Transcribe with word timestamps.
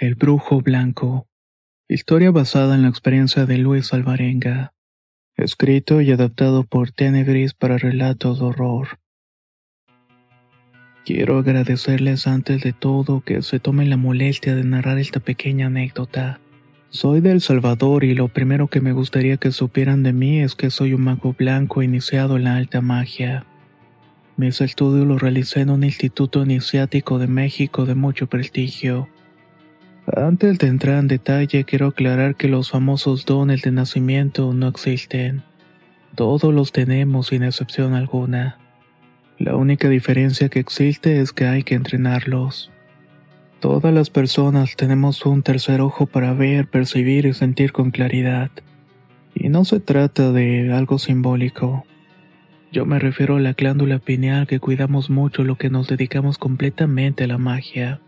El 0.00 0.14
Brujo 0.14 0.60
Blanco. 0.60 1.26
Historia 1.88 2.30
basada 2.30 2.76
en 2.76 2.82
la 2.82 2.88
experiencia 2.88 3.46
de 3.46 3.58
Luis 3.58 3.92
Alvarenga. 3.92 4.72
Escrito 5.36 6.00
y 6.00 6.12
adaptado 6.12 6.62
por 6.62 6.92
Tenebris 6.92 7.52
para 7.52 7.78
relatos 7.78 8.38
de 8.38 8.44
horror. 8.44 9.00
Quiero 11.04 11.38
agradecerles 11.38 12.28
antes 12.28 12.62
de 12.62 12.72
todo 12.72 13.22
que 13.22 13.42
se 13.42 13.58
tomen 13.58 13.90
la 13.90 13.96
molestia 13.96 14.54
de 14.54 14.62
narrar 14.62 15.00
esta 15.00 15.18
pequeña 15.18 15.66
anécdota. 15.66 16.38
Soy 16.90 17.20
de 17.20 17.32
El 17.32 17.40
Salvador 17.40 18.04
y 18.04 18.14
lo 18.14 18.28
primero 18.28 18.68
que 18.68 18.80
me 18.80 18.92
gustaría 18.92 19.36
que 19.36 19.50
supieran 19.50 20.04
de 20.04 20.12
mí 20.12 20.38
es 20.38 20.54
que 20.54 20.70
soy 20.70 20.94
un 20.94 21.02
mago 21.02 21.34
blanco 21.36 21.82
iniciado 21.82 22.36
en 22.36 22.44
la 22.44 22.54
alta 22.54 22.80
magia. 22.80 23.46
Mis 24.36 24.60
estudios 24.60 25.08
los 25.08 25.20
realicé 25.20 25.62
en 25.62 25.70
un 25.70 25.82
instituto 25.82 26.44
iniciático 26.44 27.18
de 27.18 27.26
México 27.26 27.84
de 27.84 27.96
mucho 27.96 28.28
prestigio. 28.28 29.08
Antes 30.16 30.58
de 30.58 30.68
entrar 30.68 30.98
en 31.00 31.08
detalle, 31.08 31.64
quiero 31.64 31.88
aclarar 31.88 32.34
que 32.34 32.48
los 32.48 32.70
famosos 32.70 33.26
dones 33.26 33.60
de 33.62 33.72
nacimiento 33.72 34.54
no 34.54 34.68
existen. 34.68 35.42
Todos 36.14 36.54
los 36.54 36.72
tenemos 36.72 37.26
sin 37.26 37.42
excepción 37.42 37.94
alguna. 37.94 38.58
La 39.38 39.54
única 39.54 39.88
diferencia 39.88 40.48
que 40.48 40.60
existe 40.60 41.20
es 41.20 41.32
que 41.32 41.44
hay 41.46 41.62
que 41.62 41.74
entrenarlos. 41.74 42.70
Todas 43.60 43.92
las 43.92 44.08
personas 44.08 44.76
tenemos 44.76 45.26
un 45.26 45.42
tercer 45.42 45.80
ojo 45.82 46.06
para 46.06 46.32
ver, 46.32 46.68
percibir 46.68 47.26
y 47.26 47.34
sentir 47.34 47.72
con 47.72 47.90
claridad. 47.90 48.50
Y 49.34 49.50
no 49.50 49.64
se 49.64 49.78
trata 49.78 50.32
de 50.32 50.72
algo 50.72 50.98
simbólico. 50.98 51.84
Yo 52.72 52.86
me 52.86 52.98
refiero 52.98 53.36
a 53.36 53.40
la 53.40 53.52
glándula 53.52 53.98
pineal 53.98 54.46
que 54.46 54.58
cuidamos 54.58 55.10
mucho 55.10 55.44
lo 55.44 55.56
que 55.56 55.70
nos 55.70 55.86
dedicamos 55.86 56.38
completamente 56.38 57.24
a 57.24 57.26
la 57.26 57.38
magia. 57.38 58.00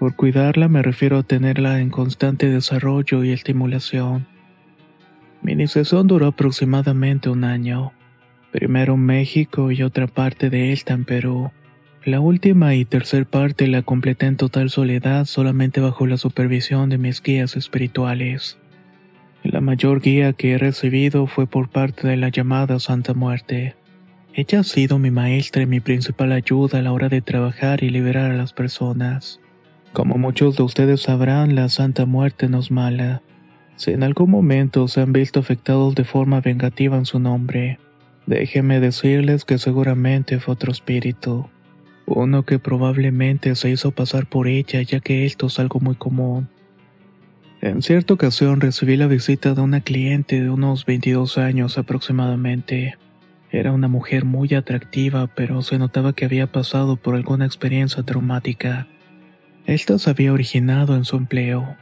Por 0.00 0.16
cuidarla 0.16 0.68
me 0.68 0.80
refiero 0.80 1.18
a 1.18 1.22
tenerla 1.22 1.78
en 1.78 1.90
constante 1.90 2.48
desarrollo 2.48 3.22
y 3.22 3.32
estimulación. 3.32 4.26
Mi 5.42 5.52
iniciación 5.52 6.06
duró 6.06 6.28
aproximadamente 6.28 7.28
un 7.28 7.44
año. 7.44 7.92
Primero 8.50 8.94
en 8.94 9.04
México 9.04 9.70
y 9.70 9.82
otra 9.82 10.06
parte 10.06 10.48
de 10.48 10.72
esta 10.72 10.94
en 10.94 11.04
Perú. 11.04 11.50
La 12.02 12.18
última 12.20 12.74
y 12.74 12.86
tercer 12.86 13.26
parte 13.26 13.66
la 13.66 13.82
completé 13.82 14.24
en 14.24 14.38
total 14.38 14.70
soledad 14.70 15.26
solamente 15.26 15.82
bajo 15.82 16.06
la 16.06 16.16
supervisión 16.16 16.88
de 16.88 16.96
mis 16.96 17.22
guías 17.22 17.54
espirituales. 17.54 18.56
La 19.42 19.60
mayor 19.60 20.00
guía 20.00 20.32
que 20.32 20.52
he 20.52 20.58
recibido 20.58 21.26
fue 21.26 21.46
por 21.46 21.68
parte 21.68 22.08
de 22.08 22.16
la 22.16 22.30
llamada 22.30 22.80
Santa 22.80 23.12
Muerte. 23.12 23.74
Ella 24.32 24.60
ha 24.60 24.64
sido 24.64 24.98
mi 24.98 25.10
maestra 25.10 25.60
y 25.60 25.66
mi 25.66 25.80
principal 25.80 26.32
ayuda 26.32 26.78
a 26.78 26.82
la 26.82 26.92
hora 26.92 27.10
de 27.10 27.20
trabajar 27.20 27.84
y 27.84 27.90
liberar 27.90 28.30
a 28.30 28.34
las 28.34 28.54
personas. 28.54 29.40
Como 29.92 30.18
muchos 30.18 30.56
de 30.56 30.62
ustedes 30.62 31.02
sabrán, 31.02 31.56
la 31.56 31.68
Santa 31.68 32.06
Muerte 32.06 32.48
no 32.48 32.60
es 32.60 32.70
mala. 32.70 33.22
Si 33.74 33.90
en 33.90 34.04
algún 34.04 34.30
momento 34.30 34.86
se 34.86 35.00
han 35.00 35.12
visto 35.12 35.40
afectados 35.40 35.96
de 35.96 36.04
forma 36.04 36.40
vengativa 36.40 36.96
en 36.96 37.06
su 37.06 37.18
nombre, 37.18 37.80
déjenme 38.26 38.78
decirles 38.78 39.44
que 39.44 39.58
seguramente 39.58 40.38
fue 40.38 40.54
otro 40.54 40.70
espíritu. 40.70 41.48
Uno 42.06 42.44
que 42.44 42.60
probablemente 42.60 43.56
se 43.56 43.70
hizo 43.70 43.90
pasar 43.90 44.26
por 44.26 44.46
ella 44.46 44.80
ya 44.82 45.00
que 45.00 45.26
esto 45.26 45.46
es 45.46 45.58
algo 45.58 45.80
muy 45.80 45.96
común. 45.96 46.48
En 47.60 47.82
cierta 47.82 48.14
ocasión 48.14 48.60
recibí 48.60 48.96
la 48.96 49.08
visita 49.08 49.54
de 49.54 49.60
una 49.60 49.80
cliente 49.80 50.40
de 50.40 50.50
unos 50.50 50.86
22 50.86 51.36
años 51.36 51.78
aproximadamente. 51.78 52.96
Era 53.50 53.72
una 53.72 53.88
mujer 53.88 54.24
muy 54.24 54.54
atractiva, 54.54 55.26
pero 55.26 55.62
se 55.62 55.78
notaba 55.78 56.12
que 56.12 56.24
había 56.24 56.46
pasado 56.46 56.96
por 56.96 57.16
alguna 57.16 57.44
experiencia 57.44 58.04
traumática. 58.04 58.86
Esta 59.70 60.00
se 60.00 60.10
había 60.10 60.32
originado 60.32 60.96
en 60.96 61.04
su 61.04 61.14
empleo. 61.14 61.76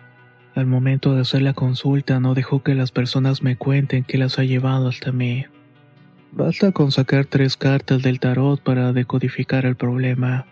Al 0.54 0.66
momento 0.66 1.14
de 1.14 1.22
hacer 1.22 1.40
la 1.40 1.54
consulta 1.54 2.20
no 2.20 2.34
dejó 2.34 2.62
que 2.62 2.74
las 2.74 2.92
personas 2.92 3.42
me 3.42 3.56
cuenten 3.56 4.04
qué 4.04 4.18
las 4.18 4.38
ha 4.38 4.44
llevado 4.44 4.88
hasta 4.88 5.10
mí. 5.10 5.46
Basta 6.30 6.72
con 6.72 6.92
sacar 6.92 7.24
tres 7.24 7.56
cartas 7.56 8.02
del 8.02 8.20
tarot 8.20 8.62
para 8.62 8.92
decodificar 8.92 9.64
el 9.64 9.74
problema. 9.74 10.44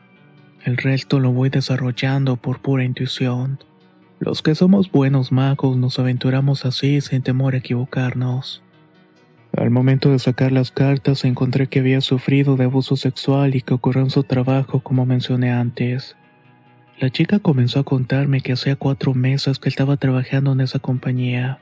El 0.65 0.79
resto 0.79 1.21
lo 1.21 1.31
voy 1.31 1.51
desarrollando 1.51 2.37
por 2.37 2.63
pura 2.63 2.85
intuición. 2.85 3.59
Los 4.19 4.41
que 4.41 4.55
somos 4.55 4.91
buenos 4.91 5.31
magos 5.31 5.77
nos 5.77 5.99
aventuramos 5.99 6.65
así 6.65 7.03
sin 7.03 7.21
temor 7.21 7.53
a 7.53 7.59
equivocarnos. 7.59 8.63
Al 9.55 9.69
momento 9.69 10.11
de 10.11 10.21
sacar 10.21 10.53
las 10.53 10.71
cartas 10.71 11.23
encontré 11.27 11.67
que 11.67 11.81
había 11.81 12.01
sufrido 12.01 12.57
de 12.57 12.65
abuso 12.65 12.97
sexual 12.97 13.55
y 13.55 13.61
que 13.61 13.75
ocurrió 13.75 14.05
en 14.05 14.11
su 14.11 14.23
trabajo 14.23 14.81
como 14.81 15.05
mencioné 15.05 15.53
antes. 15.53 16.17
La 16.99 17.11
chica 17.11 17.39
comenzó 17.41 17.81
a 17.81 17.85
contarme 17.85 18.41
que 18.41 18.53
hacía 18.53 18.75
cuatro 18.75 19.13
meses 19.13 19.59
que 19.59 19.69
estaba 19.69 19.99
trabajando 19.99 20.53
en 20.53 20.63
esa 20.63 20.79
compañía. 20.79 21.59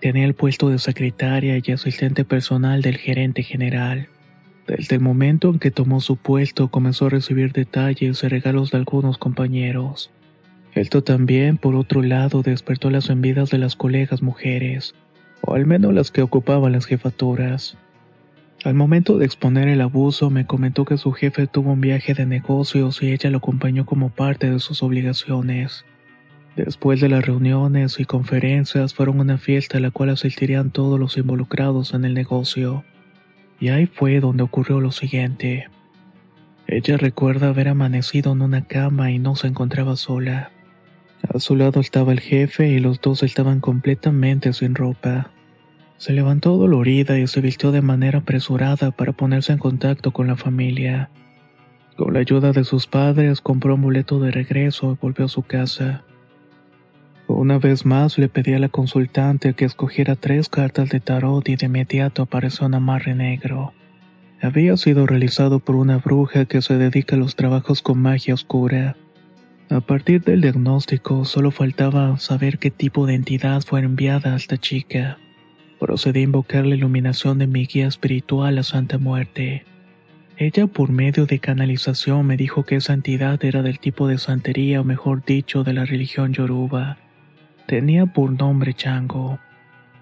Tenía 0.00 0.24
el 0.24 0.34
puesto 0.34 0.70
de 0.70 0.78
secretaria 0.78 1.60
y 1.62 1.72
asistente 1.72 2.24
personal 2.24 2.80
del 2.80 2.96
gerente 2.96 3.42
general. 3.42 4.08
Desde 4.66 4.96
el 4.96 5.02
momento 5.02 5.50
en 5.50 5.58
que 5.58 5.70
tomó 5.70 6.00
su 6.00 6.16
puesto 6.16 6.68
comenzó 6.68 7.06
a 7.06 7.10
recibir 7.10 7.52
detalles 7.52 8.22
y 8.22 8.28
regalos 8.28 8.70
de 8.70 8.78
algunos 8.78 9.18
compañeros. 9.18 10.10
Esto 10.74 11.02
también, 11.02 11.58
por 11.58 11.74
otro 11.74 12.02
lado, 12.02 12.42
despertó 12.42 12.88
las 12.88 13.10
envidias 13.10 13.50
de 13.50 13.58
las 13.58 13.76
colegas 13.76 14.22
mujeres, 14.22 14.94
o 15.42 15.54
al 15.54 15.66
menos 15.66 15.92
las 15.92 16.10
que 16.10 16.22
ocupaban 16.22 16.72
las 16.72 16.86
jefaturas. 16.86 17.76
Al 18.64 18.74
momento 18.74 19.18
de 19.18 19.24
exponer 19.24 19.68
el 19.68 19.80
abuso, 19.80 20.30
me 20.30 20.44
comentó 20.44 20.84
que 20.84 20.98
su 20.98 21.12
jefe 21.12 21.46
tuvo 21.46 21.72
un 21.72 21.80
viaje 21.80 22.14
de 22.14 22.26
negocios 22.26 23.00
y 23.02 23.12
ella 23.12 23.30
lo 23.30 23.38
acompañó 23.38 23.86
como 23.86 24.10
parte 24.10 24.50
de 24.50 24.58
sus 24.58 24.82
obligaciones. 24.82 25.84
Después 26.56 27.00
de 27.00 27.08
las 27.08 27.24
reuniones 27.24 28.00
y 28.00 28.04
conferencias 28.04 28.94
fueron 28.94 29.20
una 29.20 29.38
fiesta 29.38 29.78
a 29.78 29.80
la 29.80 29.92
cual 29.92 30.10
asistirían 30.10 30.72
todos 30.72 30.98
los 30.98 31.16
involucrados 31.16 31.94
en 31.94 32.04
el 32.04 32.14
negocio. 32.14 32.84
Y 33.60 33.68
ahí 33.68 33.86
fue 33.86 34.18
donde 34.18 34.42
ocurrió 34.42 34.80
lo 34.80 34.90
siguiente. 34.90 35.68
Ella 36.66 36.96
recuerda 36.96 37.50
haber 37.50 37.68
amanecido 37.68 38.32
en 38.32 38.42
una 38.42 38.64
cama 38.64 39.12
y 39.12 39.20
no 39.20 39.36
se 39.36 39.46
encontraba 39.46 39.94
sola. 39.94 40.50
A 41.32 41.38
su 41.38 41.54
lado 41.54 41.80
estaba 41.80 42.12
el 42.12 42.20
jefe 42.20 42.68
y 42.68 42.80
los 42.80 43.00
dos 43.00 43.22
estaban 43.22 43.60
completamente 43.60 44.52
sin 44.52 44.74
ropa. 44.74 45.30
Se 45.98 46.12
levantó 46.12 46.56
dolorida 46.56 47.18
y 47.18 47.26
se 47.26 47.40
vistió 47.40 47.72
de 47.72 47.82
manera 47.82 48.20
apresurada 48.20 48.92
para 48.92 49.12
ponerse 49.12 49.52
en 49.52 49.58
contacto 49.58 50.12
con 50.12 50.28
la 50.28 50.36
familia. 50.36 51.10
Con 51.96 52.14
la 52.14 52.20
ayuda 52.20 52.52
de 52.52 52.62
sus 52.62 52.86
padres 52.86 53.40
compró 53.40 53.74
un 53.74 53.82
boleto 53.82 54.20
de 54.20 54.30
regreso 54.30 54.92
y 54.92 54.98
volvió 55.00 55.24
a 55.24 55.28
su 55.28 55.42
casa. 55.42 56.04
Una 57.26 57.58
vez 57.58 57.84
más 57.84 58.16
le 58.16 58.28
pedí 58.28 58.54
a 58.54 58.60
la 58.60 58.68
consultante 58.68 59.54
que 59.54 59.64
escogiera 59.64 60.14
tres 60.14 60.48
cartas 60.48 60.88
de 60.88 61.00
tarot 61.00 61.46
y 61.48 61.56
de 61.56 61.66
inmediato 61.66 62.22
apareció 62.22 62.66
un 62.66 62.74
amarre 62.74 63.16
negro. 63.16 63.72
Había 64.40 64.76
sido 64.76 65.04
realizado 65.04 65.58
por 65.58 65.74
una 65.74 65.98
bruja 65.98 66.44
que 66.44 66.62
se 66.62 66.78
dedica 66.78 67.16
a 67.16 67.18
los 67.18 67.34
trabajos 67.34 67.82
con 67.82 68.00
magia 68.00 68.34
oscura. 68.34 68.96
A 69.68 69.80
partir 69.80 70.22
del 70.22 70.40
diagnóstico 70.40 71.24
solo 71.24 71.50
faltaba 71.50 72.16
saber 72.18 72.58
qué 72.58 72.70
tipo 72.70 73.04
de 73.04 73.14
entidad 73.14 73.62
fue 73.62 73.80
enviada 73.80 74.34
a 74.34 74.36
esta 74.36 74.56
chica. 74.56 75.18
Procedí 75.78 76.20
a 76.20 76.24
invocar 76.24 76.66
la 76.66 76.74
iluminación 76.74 77.38
de 77.38 77.46
mi 77.46 77.66
guía 77.66 77.86
espiritual, 77.86 78.56
la 78.56 78.62
Santa 78.62 78.98
Muerte. 78.98 79.64
Ella, 80.36 80.66
por 80.66 80.90
medio 80.90 81.26
de 81.26 81.38
canalización, 81.38 82.26
me 82.26 82.36
dijo 82.36 82.64
que 82.64 82.76
esa 82.76 82.94
entidad 82.94 83.44
era 83.44 83.62
del 83.62 83.78
tipo 83.78 84.06
de 84.08 84.18
santería, 84.18 84.80
o 84.80 84.84
mejor 84.84 85.24
dicho, 85.24 85.64
de 85.64 85.72
la 85.72 85.84
religión 85.84 86.32
yoruba. 86.32 86.98
Tenía 87.66 88.06
por 88.06 88.30
nombre 88.30 88.74
Chango. 88.74 89.38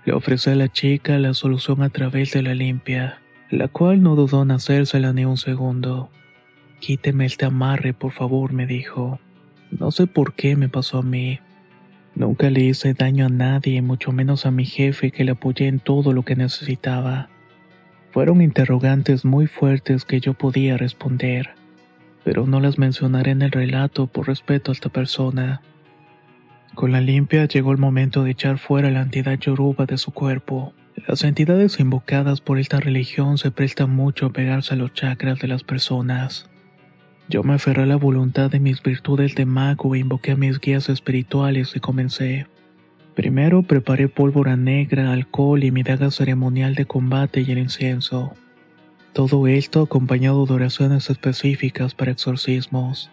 Le 0.05 0.13
ofrecí 0.13 0.51
a 0.51 0.55
la 0.55 0.69
chica 0.69 1.19
la 1.19 1.35
solución 1.35 1.83
a 1.83 1.89
través 1.89 2.33
de 2.33 2.43
la 2.43 2.55
limpia, 2.55 3.19
la 3.51 3.69
cual 3.69 4.03
no 4.03 4.15
dudó 4.15 4.43
en 4.43 4.53
hacérsela 4.53 5.13
ni 5.13 5.25
un 5.25 5.37
segundo. 5.37 6.11
Quíteme 6.81 7.27
este 7.27 7.45
amarre, 7.45 7.93
por 7.93 8.13
favor, 8.13 8.53
me 8.53 8.67
dijo. 8.67 9.19
No 9.71 9.91
sé 9.91 10.07
por 10.07 10.35
qué 10.35 10.55
me 10.55 10.69
pasó 10.69 10.99
a 10.99 11.03
mí. 11.03 11.41
Nunca 12.17 12.49
le 12.49 12.63
hice 12.63 12.95
daño 12.95 13.27
a 13.27 13.29
nadie, 13.29 13.83
mucho 13.83 14.11
menos 14.11 14.47
a 14.47 14.51
mi 14.51 14.65
jefe 14.65 15.11
que 15.11 15.23
le 15.23 15.33
apoyé 15.33 15.69
en 15.69 15.81
todo 15.81 16.15
lo 16.15 16.23
que 16.23 16.35
necesitaba. 16.35 17.29
Fueron 18.11 18.41
interrogantes 18.41 19.27
muy 19.27 19.47
fuertes 19.47 20.07
que 20.07 20.19
yo 20.19 20.33
podía 20.33 20.79
responder, 20.79 21.51
pero 22.25 22.47
no 22.47 22.59
las 22.59 22.79
mencionaré 22.79 23.33
en 23.33 23.43
el 23.43 23.51
relato 23.51 24.07
por 24.07 24.29
respeto 24.29 24.71
a 24.71 24.75
esta 24.75 24.89
persona. 24.89 25.61
Con 26.75 26.91
la 26.91 27.03
limpia 27.03 27.45
llegó 27.45 27.73
el 27.73 27.79
momento 27.79 28.25
de 28.25 28.31
echar 28.31 28.57
fuera 28.57 28.91
la 28.91 29.03
entidad 29.03 29.39
yoruba 29.39 29.85
de 29.85 29.99
su 29.99 30.13
cuerpo. 30.13 30.73
Las 31.07 31.23
entidades 31.23 31.79
invocadas 31.81 32.41
por 32.41 32.59
esta 32.59 32.81
religión 32.81 33.37
se 33.37 33.51
prestan 33.51 33.91
mucho 33.91 34.27
a 34.27 34.33
pegarse 34.33 34.73
a 34.73 34.79
los 34.79 34.95
chakras 34.95 35.39
de 35.39 35.49
las 35.49 35.65
personas. 35.65 36.49
Yo 37.29 37.43
me 37.43 37.55
aferré 37.55 37.83
a 37.83 37.87
la 37.87 37.97
voluntad 37.97 38.51
de 38.51 38.61
mis 38.61 38.81
virtudes 38.83 39.35
de 39.35 39.47
mago 39.47 39.95
e 39.95 39.99
invoqué 39.99 40.33
a 40.33 40.37
mis 40.37 40.61
guías 40.61 40.89
espirituales 40.89 41.75
y 41.75 41.81
comencé. 41.81 42.47
Primero 43.17 43.63
preparé 43.63 44.09
pólvora 44.09 44.57
negra, 44.57 45.13
alcohol 45.13 45.65
y 45.65 45.73
mi 45.73 45.83
daga 45.83 46.11
ceremonial 46.13 46.77
de 46.77 46.87
combate 46.87 47.41
y 47.41 47.51
el 47.51 47.59
incienso. 47.59 48.35
Todo 49.13 49.49
esto 49.49 49.83
acompañado 49.83 50.47
de 50.47 50.53
oraciones 50.53 51.11
específicas 51.11 51.95
para 51.95 52.13
exorcismos. 52.13 53.11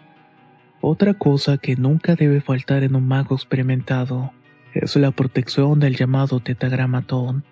Otra 0.80 1.14
cosa 1.14 1.56
que 1.56 1.74
nunca 1.74 2.14
debe 2.14 2.40
faltar 2.40 2.84
en 2.84 2.94
un 2.94 3.08
mago 3.08 3.34
experimentado 3.34 4.32
es 4.74 4.94
la 4.94 5.10
protección 5.10 5.80
del 5.80 5.96
llamado 5.96 6.38
tetagramatón. 6.38 7.42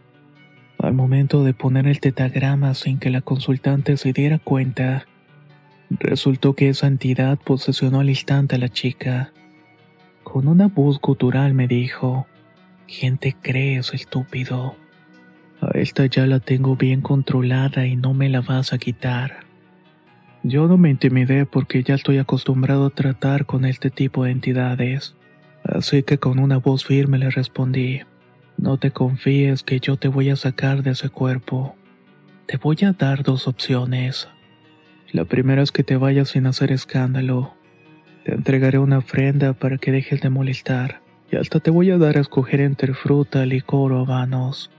Al 0.78 0.92
momento 0.92 1.42
de 1.42 1.54
poner 1.54 1.88
el 1.88 1.98
tetagrama 1.98 2.74
sin 2.74 2.98
que 2.98 3.10
la 3.10 3.22
consultante 3.22 3.96
se 3.96 4.12
diera 4.12 4.38
cuenta, 4.38 5.06
resultó 5.98 6.54
que 6.54 6.68
esa 6.68 6.86
entidad 6.86 7.38
posesionó 7.38 8.00
al 8.00 8.10
instante 8.10 8.56
a 8.56 8.58
la 8.58 8.68
chica. 8.68 9.32
Con 10.22 10.48
una 10.48 10.68
voz 10.68 11.00
gutural 11.00 11.54
me 11.54 11.68
dijo, 11.68 12.26
¿Quién 12.86 13.18
te 13.18 13.32
crees, 13.32 13.94
estúpido? 13.94 14.76
A 15.60 15.70
esta 15.78 16.06
ya 16.06 16.26
la 16.26 16.40
tengo 16.40 16.76
bien 16.76 17.00
controlada 17.00 17.86
y 17.86 17.96
no 17.96 18.14
me 18.14 18.28
la 18.28 18.40
vas 18.40 18.72
a 18.72 18.78
quitar. 18.78 19.44
Yo 20.42 20.66
no 20.66 20.76
me 20.76 20.90
intimidé 20.90 21.46
porque 21.46 21.82
ya 21.84 21.94
estoy 21.94 22.18
acostumbrado 22.18 22.86
a 22.86 22.90
tratar 22.90 23.46
con 23.46 23.64
este 23.64 23.90
tipo 23.90 24.24
de 24.24 24.32
entidades, 24.32 25.14
así 25.62 26.02
que 26.02 26.18
con 26.18 26.38
una 26.40 26.58
voz 26.58 26.84
firme 26.84 27.18
le 27.18 27.30
respondí, 27.30 28.00
no 28.58 28.76
te 28.76 28.90
confíes 28.90 29.62
que 29.62 29.80
yo 29.80 29.96
te 29.96 30.08
voy 30.08 30.30
a 30.30 30.36
sacar 30.36 30.82
de 30.82 30.90
ese 30.90 31.08
cuerpo. 31.08 31.76
Te 32.46 32.56
voy 32.56 32.76
a 32.82 32.92
dar 32.92 33.22
dos 33.22 33.48
opciones. 33.48 34.28
La 35.12 35.26
primera 35.26 35.62
es 35.62 35.72
que 35.72 35.84
te 35.84 35.96
vayas 35.96 36.30
sin 36.30 36.46
hacer 36.46 36.72
escándalo. 36.72 37.54
Te 38.24 38.32
entregaré 38.32 38.78
una 38.78 38.98
ofrenda 38.98 39.52
para 39.52 39.76
que 39.76 39.92
dejes 39.92 40.22
de 40.22 40.30
molestar 40.30 41.02
y 41.30 41.36
hasta 41.36 41.60
te 41.60 41.70
voy 41.70 41.90
a 41.90 41.98
dar 41.98 42.16
a 42.16 42.20
escoger 42.20 42.60
entre 42.60 42.94
fruta, 42.94 43.44
licor 43.44 43.92
o 43.92 44.00
habanos. 44.00 44.70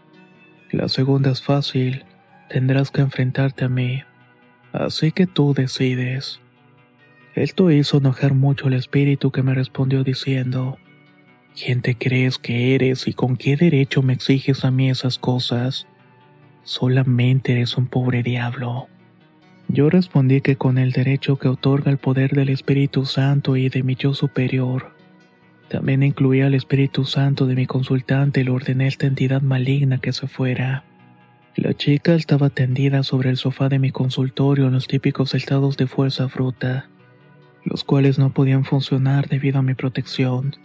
La 0.71 0.89
segunda 0.89 1.30
es 1.30 1.44
fácil, 1.44 2.03
tendrás 2.50 2.89
que 2.89 3.01
enfrentarte 3.01 3.65
a 3.65 3.69
mí, 3.69 4.01
así 4.71 5.12
que 5.12 5.27
tú 5.27 5.53
decides. 5.53 6.39
Esto 7.35 7.69
hizo 7.69 7.97
enojar 7.97 8.33
mucho 8.33 8.69
el 8.69 8.74
espíritu 8.74 9.31
que 9.31 9.44
me 9.44 9.53
respondió 9.53 10.03
diciendo, 10.03 10.80
¿Quién 11.56 11.83
te 11.83 11.95
crees 11.95 12.39
que 12.39 12.74
eres 12.74 13.07
y 13.07 13.13
con 13.13 13.38
qué 13.38 13.56
derecho 13.56 14.01
me 14.01 14.13
exiges 14.13 14.65
a 14.65 14.71
mí 14.71 14.89
esas 14.89 15.19
cosas? 15.19 15.85
Solamente 16.63 17.51
eres 17.51 17.77
un 17.77 17.85
pobre 17.85 18.24
diablo. 18.24 18.88
Yo 19.68 19.89
respondí 19.89 20.42
que 20.42 20.56
con 20.56 20.77
el 20.77 20.92
derecho 20.92 21.38
que 21.38 21.48
otorga 21.48 21.89
el 21.92 21.98
poder 21.98 22.31
del 22.31 22.50
Espíritu 22.50 23.06
Santo 23.06 23.56
y 23.57 23.69
de 23.69 23.83
mi 23.83 23.95
yo 23.95 24.13
superior, 24.13 24.94
también 25.69 26.04
incluía 26.04 26.45
al 26.45 26.54
Espíritu 26.54 27.06
Santo 27.06 27.48
de 27.48 27.56
mi 27.56 27.65
consultante 27.65 28.42
y 28.42 28.44
le 28.44 28.51
ordené 28.51 28.86
a 28.86 28.88
esta 28.89 29.07
entidad 29.07 29.42
maligna 29.42 29.98
que 29.98 30.13
se 30.13 30.27
fuera. 30.27 30.83
La 31.56 31.74
chica 31.74 32.15
estaba 32.15 32.50
tendida 32.50 33.04
sobre 33.04 33.30
el 33.30 33.38
sofá 33.38 33.69
de 33.69 33.80
mi 33.80 33.92
consultorio 33.92 34.68
en 34.68 34.74
los 34.74 34.88
típicos 34.88 35.33
estados 35.33 35.77
de 35.77 35.88
fuerza 35.88 36.30
fruta, 36.30 36.89
los 37.63 37.83
cuales 37.83 38.19
no 38.19 38.33
podían 38.33 38.66
funcionar 38.66 39.30
debido 39.30 39.59
a 39.59 39.63
mi 39.63 39.74
protección. 39.74 40.56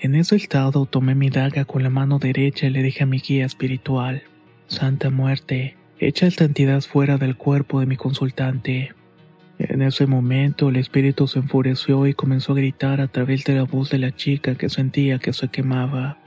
En 0.00 0.14
ese 0.14 0.36
estado 0.36 0.86
tomé 0.86 1.14
mi 1.14 1.30
daga 1.30 1.64
con 1.64 1.82
la 1.82 1.90
mano 1.90 2.18
derecha 2.18 2.66
y 2.66 2.70
le 2.70 2.82
dije 2.82 3.04
a 3.04 3.06
mi 3.06 3.20
guía 3.20 3.46
espiritual, 3.46 4.22
Santa 4.66 5.10
Muerte, 5.10 5.76
echa 6.06 6.26
esta 6.26 6.44
entidad 6.44 6.80
fuera 6.80 7.16
del 7.16 7.36
cuerpo 7.36 7.80
de 7.80 7.86
mi 7.86 7.96
consultante. 7.96 8.92
En 9.58 9.82
ese 9.82 10.06
momento 10.06 10.70
el 10.70 10.76
espíritu 10.76 11.28
se 11.28 11.38
enfureció 11.38 12.06
y 12.06 12.14
comenzó 12.14 12.52
a 12.52 12.56
gritar 12.56 13.00
a 13.00 13.06
través 13.06 13.44
de 13.44 13.54
la 13.54 13.62
voz 13.62 13.90
de 13.90 13.98
la 13.98 14.14
chica 14.14 14.56
que 14.56 14.68
sentía 14.68 15.18
que 15.18 15.32
se 15.32 15.48
quemaba. 15.48 16.18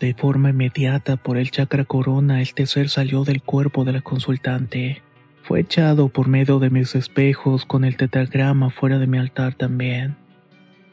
De 0.00 0.14
forma 0.14 0.50
inmediata 0.50 1.16
por 1.16 1.38
el 1.38 1.50
chakra 1.52 1.84
corona 1.84 2.42
este 2.42 2.66
ser 2.66 2.88
salió 2.88 3.24
del 3.24 3.42
cuerpo 3.42 3.84
de 3.84 3.92
la 3.92 4.00
consultante. 4.00 5.02
Fue 5.42 5.60
echado 5.60 6.08
por 6.08 6.26
medio 6.26 6.58
de 6.58 6.70
mis 6.70 6.94
espejos 6.94 7.64
con 7.64 7.84
el 7.84 7.96
tetragrama 7.96 8.70
fuera 8.70 8.98
de 8.98 9.06
mi 9.06 9.18
altar 9.18 9.54
también. 9.54 10.16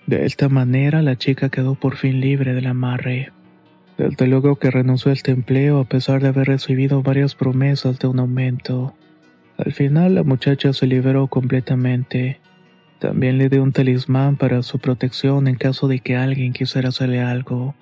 De 0.06 0.26
esta 0.26 0.50
manera 0.50 1.02
la 1.02 1.16
chica 1.16 1.50
quedó 1.50 1.76
por 1.76 1.96
fin 1.96 2.20
libre 2.20 2.54
del 2.54 2.68
amarre. 2.68 3.32
Desde 4.02 4.26
luego 4.26 4.56
que 4.56 4.72
renunció 4.72 5.12
a 5.12 5.14
este 5.14 5.30
empleo 5.30 5.80
a 5.80 5.86
pesar 5.86 6.24
de 6.24 6.30
haber 6.30 6.48
recibido 6.48 7.04
varias 7.04 7.36
promesas 7.36 8.00
de 8.00 8.08
un 8.08 8.18
aumento. 8.18 8.96
Al 9.60 9.74
final 9.74 10.16
la 10.16 10.24
muchacha 10.24 10.74
se 10.74 10.88
liberó 10.88 11.28
completamente. 11.28 12.40
También 12.98 13.38
le 13.38 13.48
dio 13.48 13.62
un 13.62 13.74
talismán 13.74 14.38
para 14.38 14.64
su 14.64 14.80
protección 14.80 15.48
en 15.48 15.54
caso 15.54 15.88
de 15.88 16.00
que 16.00 16.18
alguien 16.18 16.52
quisiera 16.52 16.90
hacerle 16.90 17.22
algo. 17.22 17.76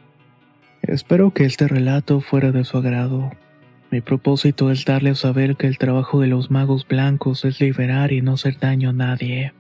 Espero 0.82 1.34
que 1.34 1.46
este 1.46 1.70
relato 1.70 2.20
fuera 2.20 2.52
de 2.52 2.66
su 2.66 2.78
agrado. 2.78 3.32
Mi 3.90 4.02
propósito 4.02 4.72
es 4.72 4.84
darle 4.84 5.12
a 5.12 5.16
saber 5.16 5.56
que 5.56 5.68
el 5.68 5.78
trabajo 5.78 6.20
de 6.20 6.28
los 6.28 6.52
magos 6.52 6.86
blancos 6.86 7.46
es 7.46 7.62
liberar 7.62 8.12
y 8.12 8.22
no 8.22 8.34
hacer 8.34 8.60
daño 8.60 8.90
a 8.90 8.94
nadie. 8.94 9.54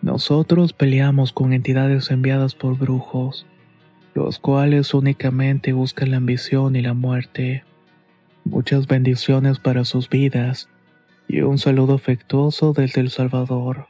Nosotros 0.00 0.72
peleamos 0.72 1.34
con 1.34 1.52
entidades 1.52 2.10
enviadas 2.10 2.54
por 2.54 2.78
brujos, 2.78 3.46
los 4.18 4.40
cuales 4.40 4.94
únicamente 4.94 5.72
buscan 5.72 6.10
la 6.10 6.16
ambición 6.16 6.74
y 6.74 6.82
la 6.82 6.92
muerte. 6.92 7.62
Muchas 8.44 8.88
bendiciones 8.88 9.60
para 9.60 9.84
sus 9.84 10.08
vidas 10.08 10.68
y 11.28 11.42
un 11.42 11.58
saludo 11.58 11.94
afectuoso 11.94 12.72
desde 12.72 13.00
El 13.00 13.10
Salvador. 13.10 13.86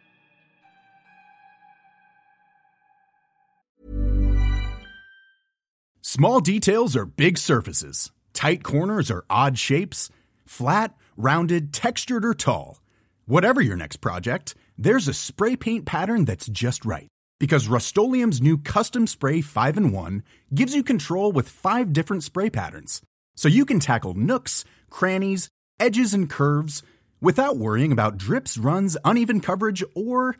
Small 6.02 6.40
details 6.40 6.94
are 6.94 7.06
big 7.06 7.38
surfaces. 7.38 8.10
Tight 8.34 8.62
corners 8.62 9.10
are 9.10 9.24
odd 9.30 9.56
shapes. 9.56 10.10
Flat, 10.44 10.94
rounded, 11.16 11.72
textured, 11.72 12.24
or 12.24 12.34
tall. 12.34 12.80
Whatever 13.26 13.62
your 13.62 13.76
next 13.76 14.02
project, 14.02 14.54
there's 14.76 15.08
a 15.08 15.14
spray 15.14 15.56
paint 15.56 15.86
pattern 15.86 16.26
that's 16.26 16.48
just 16.48 16.84
right. 16.84 17.08
Because 17.38 17.68
Rust 17.68 17.96
new 17.96 18.58
Custom 18.58 19.06
Spray 19.06 19.40
5 19.40 19.76
in 19.76 19.92
1 19.92 20.22
gives 20.54 20.74
you 20.74 20.82
control 20.82 21.30
with 21.30 21.48
five 21.48 21.92
different 21.92 22.24
spray 22.24 22.50
patterns. 22.50 23.00
So 23.36 23.48
you 23.48 23.64
can 23.64 23.78
tackle 23.78 24.14
nooks, 24.14 24.64
crannies, 24.90 25.48
edges, 25.78 26.12
and 26.14 26.28
curves 26.28 26.82
without 27.20 27.56
worrying 27.56 27.92
about 27.92 28.18
drips, 28.18 28.58
runs, 28.58 28.96
uneven 29.04 29.40
coverage, 29.40 29.84
or 29.94 30.36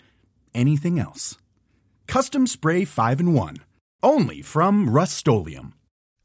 anything 0.54 0.98
else. 0.98 1.36
Custom 2.08 2.46
Spray 2.46 2.84
5 2.84 3.20
and 3.20 3.34
1. 3.34 3.56
Only 4.02 4.42
from 4.42 4.90
Rust 4.90 5.28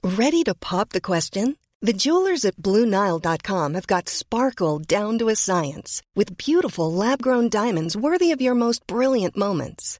Ready 0.03 0.43
to 0.43 0.55
pop 0.55 0.89
the 0.89 1.01
question? 1.01 1.55
The 1.81 1.93
jewelers 1.93 2.45
at 2.45 2.55
Bluenile.com 2.57 3.73
have 3.73 3.87
got 3.87 4.09
sparkle 4.09 4.79
down 4.79 5.19
to 5.19 5.29
a 5.29 5.35
science 5.35 6.01
with 6.15 6.37
beautiful 6.37 6.91
lab 6.91 7.21
grown 7.21 7.49
diamonds 7.49 7.97
worthy 7.97 8.31
of 8.31 8.41
your 8.41 8.55
most 8.55 8.87
brilliant 8.87 9.35
moments. 9.35 9.99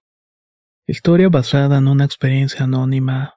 Historia 0.91 1.29
basada 1.29 1.77
en 1.77 1.87
una 1.87 2.03
experiencia 2.03 2.65
anónima. 2.65 3.35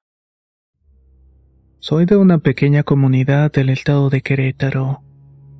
Soy 1.78 2.04
de 2.04 2.16
una 2.16 2.38
pequeña 2.38 2.82
comunidad 2.82 3.52
del 3.52 3.68
estado 3.68 4.11
de 4.11 4.23
Querétaro. 4.23 5.02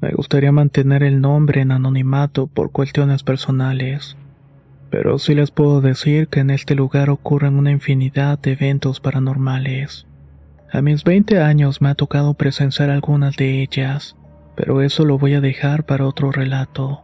Me 0.00 0.10
gustaría 0.10 0.50
mantener 0.50 1.04
el 1.04 1.20
nombre 1.20 1.60
en 1.60 1.70
anonimato 1.70 2.48
por 2.48 2.72
cuestiones 2.72 3.22
personales, 3.22 4.16
pero 4.90 5.20
sí 5.20 5.36
les 5.36 5.52
puedo 5.52 5.80
decir 5.80 6.26
que 6.26 6.40
en 6.40 6.50
este 6.50 6.74
lugar 6.74 7.10
ocurren 7.10 7.54
una 7.54 7.70
infinidad 7.70 8.40
de 8.40 8.54
eventos 8.54 8.98
paranormales. 8.98 10.08
A 10.72 10.82
mis 10.82 11.04
20 11.04 11.38
años 11.38 11.80
me 11.80 11.90
ha 11.90 11.94
tocado 11.94 12.34
presenciar 12.34 12.90
algunas 12.90 13.36
de 13.36 13.62
ellas, 13.62 14.16
pero 14.56 14.82
eso 14.82 15.04
lo 15.04 15.16
voy 15.16 15.34
a 15.34 15.40
dejar 15.40 15.84
para 15.86 16.08
otro 16.08 16.32
relato. 16.32 17.03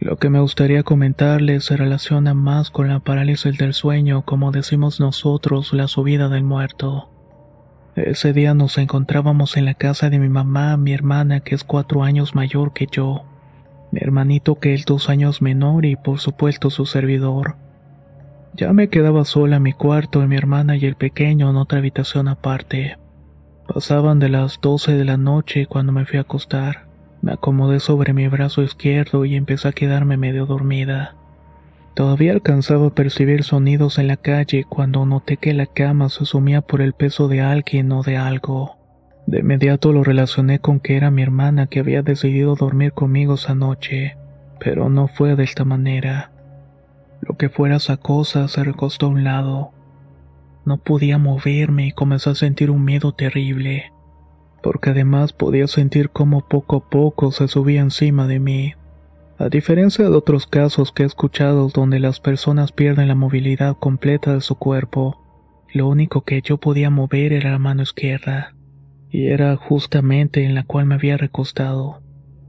Lo 0.00 0.16
que 0.16 0.30
me 0.30 0.40
gustaría 0.40 0.82
comentarles 0.82 1.64
se 1.66 1.76
relaciona 1.76 2.32
más 2.32 2.70
con 2.70 2.88
la 2.88 3.00
parálisis 3.00 3.58
del 3.58 3.74
sueño, 3.74 4.22
como 4.22 4.50
decimos 4.50 4.98
nosotros, 4.98 5.74
la 5.74 5.88
subida 5.88 6.30
del 6.30 6.42
muerto. 6.42 7.10
Ese 7.96 8.32
día 8.32 8.54
nos 8.54 8.78
encontrábamos 8.78 9.58
en 9.58 9.66
la 9.66 9.74
casa 9.74 10.08
de 10.08 10.18
mi 10.18 10.30
mamá, 10.30 10.78
mi 10.78 10.94
hermana, 10.94 11.40
que 11.40 11.54
es 11.54 11.64
cuatro 11.64 12.02
años 12.02 12.34
mayor 12.34 12.72
que 12.72 12.86
yo, 12.90 13.24
mi 13.92 14.00
hermanito 14.00 14.58
que 14.58 14.72
es 14.72 14.86
dos 14.86 15.10
años 15.10 15.42
menor 15.42 15.84
y 15.84 15.96
por 15.96 16.18
supuesto 16.18 16.70
su 16.70 16.86
servidor. 16.86 17.56
Ya 18.54 18.72
me 18.72 18.88
quedaba 18.88 19.26
sola 19.26 19.56
en 19.56 19.64
mi 19.64 19.74
cuarto 19.74 20.22
y 20.22 20.26
mi 20.26 20.36
hermana 20.36 20.76
y 20.78 20.86
el 20.86 20.96
pequeño 20.96 21.50
en 21.50 21.56
otra 21.56 21.78
habitación 21.78 22.28
aparte. 22.28 22.96
Pasaban 23.68 24.18
de 24.18 24.30
las 24.30 24.62
doce 24.62 24.92
de 24.94 25.04
la 25.04 25.18
noche 25.18 25.66
cuando 25.66 25.92
me 25.92 26.06
fui 26.06 26.16
a 26.16 26.22
acostar. 26.22 26.89
Me 27.22 27.32
acomodé 27.32 27.80
sobre 27.80 28.14
mi 28.14 28.28
brazo 28.28 28.62
izquierdo 28.62 29.26
y 29.26 29.36
empecé 29.36 29.68
a 29.68 29.72
quedarme 29.72 30.16
medio 30.16 30.46
dormida. 30.46 31.16
Todavía 31.94 32.32
alcanzaba 32.32 32.86
a 32.86 32.94
percibir 32.94 33.42
sonidos 33.42 33.98
en 33.98 34.06
la 34.06 34.16
calle 34.16 34.64
cuando 34.64 35.04
noté 35.04 35.36
que 35.36 35.52
la 35.52 35.66
cama 35.66 36.08
se 36.08 36.24
sumía 36.24 36.62
por 36.62 36.80
el 36.80 36.94
peso 36.94 37.28
de 37.28 37.42
alguien 37.42 37.92
o 37.92 38.02
de 38.02 38.16
algo. 38.16 38.76
De 39.26 39.40
inmediato 39.40 39.92
lo 39.92 40.02
relacioné 40.02 40.60
con 40.60 40.80
que 40.80 40.96
era 40.96 41.10
mi 41.10 41.22
hermana 41.22 41.66
que 41.66 41.80
había 41.80 42.02
decidido 42.02 42.54
dormir 42.54 42.92
conmigo 42.92 43.34
esa 43.34 43.54
noche, 43.54 44.16
pero 44.58 44.88
no 44.88 45.06
fue 45.06 45.36
de 45.36 45.44
esta 45.44 45.64
manera. 45.64 46.32
Lo 47.20 47.36
que 47.36 47.50
fuera 47.50 47.76
esa 47.76 47.98
cosa 47.98 48.48
se 48.48 48.64
recostó 48.64 49.06
a 49.06 49.10
un 49.10 49.24
lado. 49.24 49.72
No 50.64 50.78
podía 50.78 51.18
moverme 51.18 51.88
y 51.88 51.92
comencé 51.92 52.30
a 52.30 52.34
sentir 52.34 52.70
un 52.70 52.82
miedo 52.84 53.12
terrible 53.12 53.92
porque 54.62 54.90
además 54.90 55.32
podía 55.32 55.66
sentir 55.66 56.10
cómo 56.10 56.46
poco 56.48 56.76
a 56.76 56.90
poco 56.90 57.32
se 57.32 57.48
subía 57.48 57.80
encima 57.80 58.26
de 58.26 58.38
mí. 58.38 58.74
A 59.38 59.48
diferencia 59.48 60.04
de 60.08 60.14
otros 60.14 60.46
casos 60.46 60.92
que 60.92 61.02
he 61.02 61.06
escuchado 61.06 61.68
donde 61.68 61.98
las 61.98 62.20
personas 62.20 62.72
pierden 62.72 63.08
la 63.08 63.14
movilidad 63.14 63.76
completa 63.78 64.34
de 64.34 64.42
su 64.42 64.56
cuerpo, 64.56 65.16
lo 65.72 65.88
único 65.88 66.22
que 66.22 66.42
yo 66.42 66.58
podía 66.58 66.90
mover 66.90 67.32
era 67.32 67.52
la 67.52 67.58
mano 67.58 67.82
izquierda, 67.82 68.54
y 69.08 69.28
era 69.28 69.56
justamente 69.56 70.44
en 70.44 70.54
la 70.54 70.64
cual 70.64 70.86
me 70.86 70.96
había 70.96 71.16
recostado. 71.16 72.02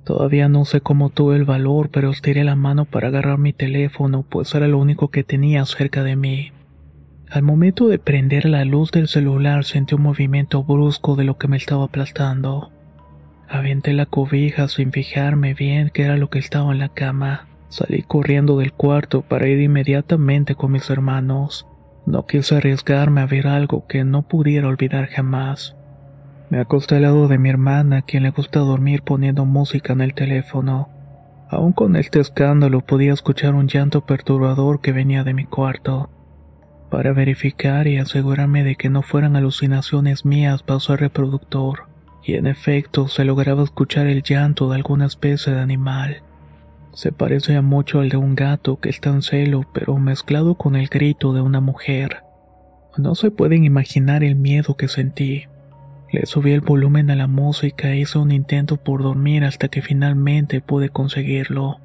Todavía 0.04 0.50
no 0.50 0.66
sé 0.66 0.82
cómo 0.82 1.10
tuve 1.10 1.36
el 1.36 1.46
valor, 1.46 1.90
pero 1.92 2.10
estiré 2.10 2.44
la 2.44 2.56
mano 2.56 2.86
para 2.86 3.08
agarrar 3.08 3.38
mi 3.38 3.54
teléfono, 3.54 4.26
pues 4.28 4.54
era 4.56 4.68
lo 4.68 4.78
único 4.80 5.10
que 5.10 5.24
tenía 5.24 5.64
cerca 5.66 6.04
de 6.04 6.16
mí. 6.16 6.52
Al 7.32 7.44
momento 7.44 7.88
de 7.88 7.98
prender 7.98 8.44
la 8.44 8.66
luz 8.66 8.92
del 8.92 9.08
celular 9.08 9.64
sentí 9.64 9.96
un 9.96 10.02
movimiento 10.02 10.66
brusco 10.66 11.16
de 11.16 11.24
lo 11.24 11.38
que 11.38 11.48
me 11.48 11.56
estaba 11.56 11.86
aplastando. 11.86 12.74
Aventé 13.48 13.94
la 13.94 14.06
cobija 14.06 14.68
sin 14.68 14.92
fijarme 14.92 15.54
bien 15.54 15.92
qué 15.94 16.04
era 16.04 16.18
lo 16.18 16.30
que 16.30 16.40
estaba 16.40 16.74
en 16.74 16.80
la 16.80 16.90
cama. 16.90 17.48
Salí 17.70 18.02
corriendo 18.02 18.58
del 18.58 18.74
cuarto 18.74 19.22
para 19.22 19.48
ir 19.48 19.62
inmediatamente 19.62 20.56
con 20.56 20.74
mis 20.74 20.90
hermanos. 20.90 21.66
No 22.06 22.26
quise 22.26 22.58
arriesgarme 22.58 23.22
a 23.22 23.28
ver 23.28 23.48
algo 23.48 23.88
que 23.88 24.04
no 24.04 24.24
pudiera 24.24 24.68
olvidar 24.68 25.08
jamás. 25.08 25.78
Me 26.50 26.60
acosté 26.60 26.98
al 26.98 27.04
lado 27.04 27.30
de 27.30 27.38
mi 27.38 27.48
hermana, 27.48 28.02
quien 28.02 28.24
le 28.24 28.32
gusta 28.32 28.60
dormir 28.60 29.04
poniendo 29.04 29.46
música 29.46 29.94
en 29.94 30.02
el 30.02 30.16
teléfono. 30.16 30.90
Aún 31.50 31.72
con 31.72 31.96
este 31.96 32.20
escándalo 32.20 32.82
podía 32.82 33.14
escuchar 33.14 33.56
un 33.56 33.70
llanto 33.70 34.06
perturbador 34.06 34.82
que 34.82 34.92
venía 34.92 35.24
de 35.24 35.34
mi 35.34 35.46
cuarto. 35.46 36.10
Para 36.92 37.14
verificar 37.14 37.88
y 37.88 37.98
asegurarme 37.98 38.66
de 38.66 38.76
que 38.76 38.90
no 38.90 39.02
fueran 39.02 39.38
alucinaciones 39.38 40.26
mías, 40.26 40.62
pasó 40.62 40.92
al 40.92 41.00
reproductor, 41.00 41.86
y 42.22 42.34
en 42.34 42.48
efecto 42.48 43.08
se 43.08 43.24
lograba 43.24 43.64
escuchar 43.64 44.08
el 44.08 44.24
llanto 44.24 44.70
de 44.70 44.76
alguna 44.76 45.06
especie 45.06 45.54
de 45.54 45.62
animal. 45.62 46.22
Se 46.94 47.14
parece 47.14 47.56
a 47.56 47.62
mucho 47.62 48.02
al 48.02 48.10
de 48.10 48.18
un 48.18 48.36
gato 48.36 48.82
que 48.82 48.90
está 48.90 49.10
en 49.10 49.22
celo, 49.22 49.66
pero 49.74 49.98
mezclado 50.00 50.56
con 50.56 50.76
el 50.76 50.90
grito 50.90 51.32
de 51.32 51.40
una 51.40 51.62
mujer. 51.62 52.24
No 52.98 53.16
se 53.16 53.32
pueden 53.32 53.64
imaginar 53.64 54.22
el 54.22 54.36
miedo 54.36 54.76
que 54.76 54.90
sentí. 54.90 55.46
Le 56.12 56.26
subí 56.26 56.52
el 56.52 56.60
volumen 56.60 57.10
a 57.10 57.16
la 57.16 57.28
música 57.28 57.94
e 57.94 58.00
hice 58.00 58.18
un 58.18 58.34
intento 58.34 58.76
por 58.76 59.02
dormir 59.02 59.46
hasta 59.46 59.70
que 59.70 59.82
finalmente 59.82 60.60
pude 60.60 60.90
conseguirlo. 60.90 61.80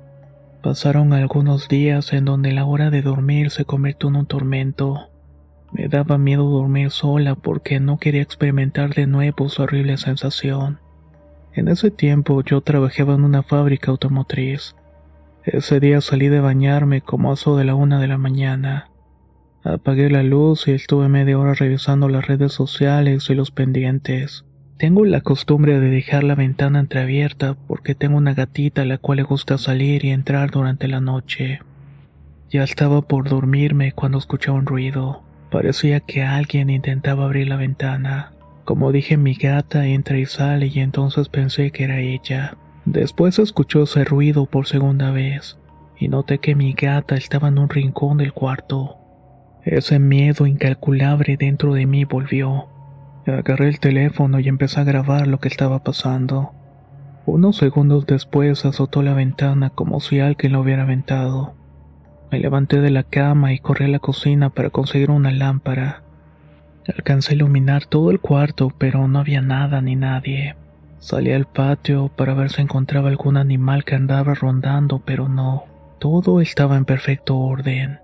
Pasaron 0.66 1.12
algunos 1.12 1.68
días 1.68 2.12
en 2.12 2.24
donde 2.24 2.50
la 2.50 2.64
hora 2.64 2.90
de 2.90 3.00
dormir 3.00 3.50
se 3.52 3.64
convirtió 3.64 4.08
en 4.08 4.16
un 4.16 4.26
tormento. 4.26 5.10
Me 5.70 5.86
daba 5.86 6.18
miedo 6.18 6.42
dormir 6.42 6.90
sola 6.90 7.36
porque 7.36 7.78
no 7.78 7.98
quería 7.98 8.20
experimentar 8.20 8.92
de 8.92 9.06
nuevo 9.06 9.48
su 9.48 9.62
horrible 9.62 9.96
sensación. 9.96 10.80
En 11.52 11.68
ese 11.68 11.92
tiempo 11.92 12.42
yo 12.42 12.62
trabajaba 12.62 13.14
en 13.14 13.22
una 13.22 13.44
fábrica 13.44 13.92
automotriz. 13.92 14.74
Ese 15.44 15.78
día 15.78 16.00
salí 16.00 16.26
de 16.26 16.40
bañarme 16.40 17.00
como 17.00 17.32
eso 17.32 17.56
de 17.56 17.64
la 17.64 17.76
una 17.76 18.00
de 18.00 18.08
la 18.08 18.18
mañana. 18.18 18.90
Apagué 19.62 20.10
la 20.10 20.24
luz 20.24 20.66
y 20.66 20.72
estuve 20.72 21.08
media 21.08 21.38
hora 21.38 21.54
revisando 21.54 22.08
las 22.08 22.26
redes 22.26 22.52
sociales 22.52 23.30
y 23.30 23.36
los 23.36 23.52
pendientes. 23.52 24.44
Tengo 24.78 25.06
la 25.06 25.22
costumbre 25.22 25.80
de 25.80 25.88
dejar 25.88 26.22
la 26.22 26.34
ventana 26.34 26.80
entreabierta 26.80 27.56
porque 27.66 27.94
tengo 27.94 28.18
una 28.18 28.34
gatita 28.34 28.82
a 28.82 28.84
la 28.84 28.98
cual 28.98 29.16
le 29.16 29.22
gusta 29.22 29.56
salir 29.56 30.04
y 30.04 30.10
entrar 30.10 30.50
durante 30.50 30.86
la 30.86 31.00
noche. 31.00 31.60
Ya 32.50 32.62
estaba 32.62 33.00
por 33.00 33.26
dormirme 33.26 33.92
cuando 33.92 34.18
escuché 34.18 34.50
un 34.50 34.66
ruido. 34.66 35.22
Parecía 35.50 36.00
que 36.00 36.24
alguien 36.24 36.68
intentaba 36.68 37.24
abrir 37.24 37.48
la 37.48 37.56
ventana. 37.56 38.32
Como 38.66 38.92
dije, 38.92 39.16
mi 39.16 39.34
gata 39.34 39.86
entra 39.86 40.18
y 40.18 40.26
sale 40.26 40.66
y 40.66 40.80
entonces 40.80 41.30
pensé 41.30 41.70
que 41.70 41.84
era 41.84 42.00
ella. 42.00 42.58
Después 42.84 43.38
escuchó 43.38 43.84
ese 43.84 44.04
ruido 44.04 44.44
por 44.44 44.66
segunda 44.66 45.10
vez 45.10 45.58
y 45.98 46.08
noté 46.08 46.36
que 46.36 46.54
mi 46.54 46.74
gata 46.74 47.16
estaba 47.16 47.48
en 47.48 47.58
un 47.58 47.70
rincón 47.70 48.18
del 48.18 48.34
cuarto. 48.34 48.98
Ese 49.64 49.98
miedo 49.98 50.46
incalculable 50.46 51.38
dentro 51.38 51.72
de 51.72 51.86
mí 51.86 52.04
volvió. 52.04 52.68
Agarré 53.26 53.68
el 53.68 53.80
teléfono 53.80 54.38
y 54.38 54.46
empecé 54.46 54.80
a 54.80 54.84
grabar 54.84 55.26
lo 55.26 55.40
que 55.40 55.48
estaba 55.48 55.82
pasando. 55.82 56.52
Unos 57.26 57.56
segundos 57.56 58.06
después 58.06 58.64
azotó 58.64 59.02
la 59.02 59.14
ventana 59.14 59.70
como 59.70 59.98
si 59.98 60.20
alguien 60.20 60.52
lo 60.52 60.60
hubiera 60.60 60.84
aventado. 60.84 61.54
Me 62.30 62.38
levanté 62.38 62.80
de 62.80 62.90
la 62.90 63.02
cama 63.02 63.52
y 63.52 63.58
corrí 63.58 63.86
a 63.86 63.88
la 63.88 63.98
cocina 63.98 64.50
para 64.50 64.70
conseguir 64.70 65.10
una 65.10 65.32
lámpara. 65.32 66.02
Alcancé 66.86 67.32
a 67.32 67.34
iluminar 67.34 67.86
todo 67.86 68.12
el 68.12 68.20
cuarto, 68.20 68.72
pero 68.78 69.08
no 69.08 69.18
había 69.18 69.42
nada 69.42 69.80
ni 69.80 69.96
nadie. 69.96 70.54
Salí 71.00 71.32
al 71.32 71.46
patio 71.46 72.12
para 72.14 72.32
ver 72.34 72.50
si 72.50 72.62
encontraba 72.62 73.08
algún 73.08 73.36
animal 73.36 73.84
que 73.84 73.96
andaba 73.96 74.34
rondando, 74.34 75.02
pero 75.04 75.28
no. 75.28 75.64
Todo 75.98 76.40
estaba 76.40 76.76
en 76.76 76.84
perfecto 76.84 77.36
orden. 77.36 77.98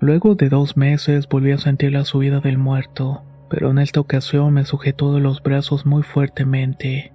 Luego 0.00 0.36
de 0.36 0.48
dos 0.48 0.78
meses 0.78 1.28
volví 1.28 1.52
a 1.52 1.58
sentir 1.58 1.92
la 1.92 2.06
subida 2.06 2.40
del 2.40 2.56
muerto 2.56 3.24
pero 3.50 3.70
en 3.70 3.78
esta 3.78 4.00
ocasión 4.00 4.52
me 4.52 4.64
sujetó 4.64 5.14
de 5.14 5.20
los 5.20 5.42
brazos 5.42 5.86
muy 5.86 6.02
fuertemente. 6.02 7.12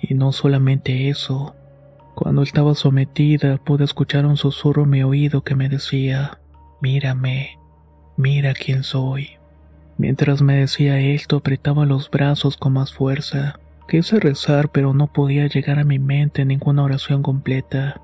Y 0.00 0.14
no 0.14 0.32
solamente 0.32 1.08
eso. 1.08 1.54
Cuando 2.14 2.42
estaba 2.42 2.74
sometida 2.74 3.56
pude 3.58 3.84
escuchar 3.84 4.26
un 4.26 4.36
susurro 4.36 4.84
en 4.84 4.90
mi 4.90 5.02
oído 5.02 5.42
que 5.42 5.56
me 5.56 5.68
decía, 5.68 6.38
mírame, 6.80 7.58
mira 8.16 8.54
quién 8.54 8.82
soy. 8.82 9.30
Mientras 9.96 10.42
me 10.42 10.56
decía 10.56 10.98
esto 10.98 11.36
apretaba 11.36 11.86
los 11.86 12.10
brazos 12.10 12.56
con 12.56 12.74
más 12.74 12.92
fuerza. 12.92 13.58
Quise 13.88 14.20
rezar 14.20 14.70
pero 14.70 14.94
no 14.94 15.08
podía 15.12 15.46
llegar 15.46 15.78
a 15.78 15.84
mi 15.84 15.98
mente 15.98 16.44
ninguna 16.44 16.84
oración 16.84 17.22
completa. 17.22 18.00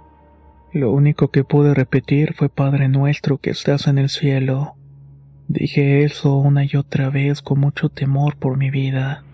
Lo 0.72 0.92
único 0.92 1.28
que 1.28 1.42
pude 1.42 1.74
repetir 1.74 2.34
fue 2.34 2.48
Padre 2.48 2.88
nuestro 2.88 3.38
que 3.38 3.50
estás 3.50 3.86
en 3.86 3.98
el 3.98 4.08
cielo. 4.08 4.74
Dije 5.52 6.04
eso 6.04 6.36
una 6.36 6.64
y 6.64 6.76
otra 6.76 7.10
vez 7.10 7.42
con 7.42 7.58
mucho 7.58 7.88
temor 7.88 8.36
por 8.36 8.56
mi 8.56 8.70
vida. 8.70 9.24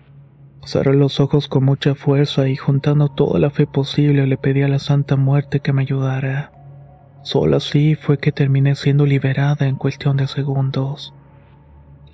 Cerré 0.65 0.95
los 0.95 1.19
ojos 1.19 1.47
con 1.47 1.63
mucha 1.63 1.93
fuerza 1.93 2.47
y 2.47 2.55
juntando 2.55 3.09
toda 3.09 3.39
la 3.39 3.51
fe 3.51 3.67
posible 3.67 4.25
le 4.25 4.35
pedí 4.35 4.63
a 4.63 4.67
la 4.67 4.79
Santa 4.79 5.15
Muerte 5.15 5.59
que 5.59 5.73
me 5.73 5.83
ayudara. 5.83 6.51
Solo 7.21 7.57
así 7.57 7.93
fue 7.93 8.17
que 8.17 8.31
terminé 8.31 8.73
siendo 8.73 9.05
liberada 9.05 9.67
en 9.67 9.75
cuestión 9.75 10.17
de 10.17 10.25
segundos. 10.25 11.13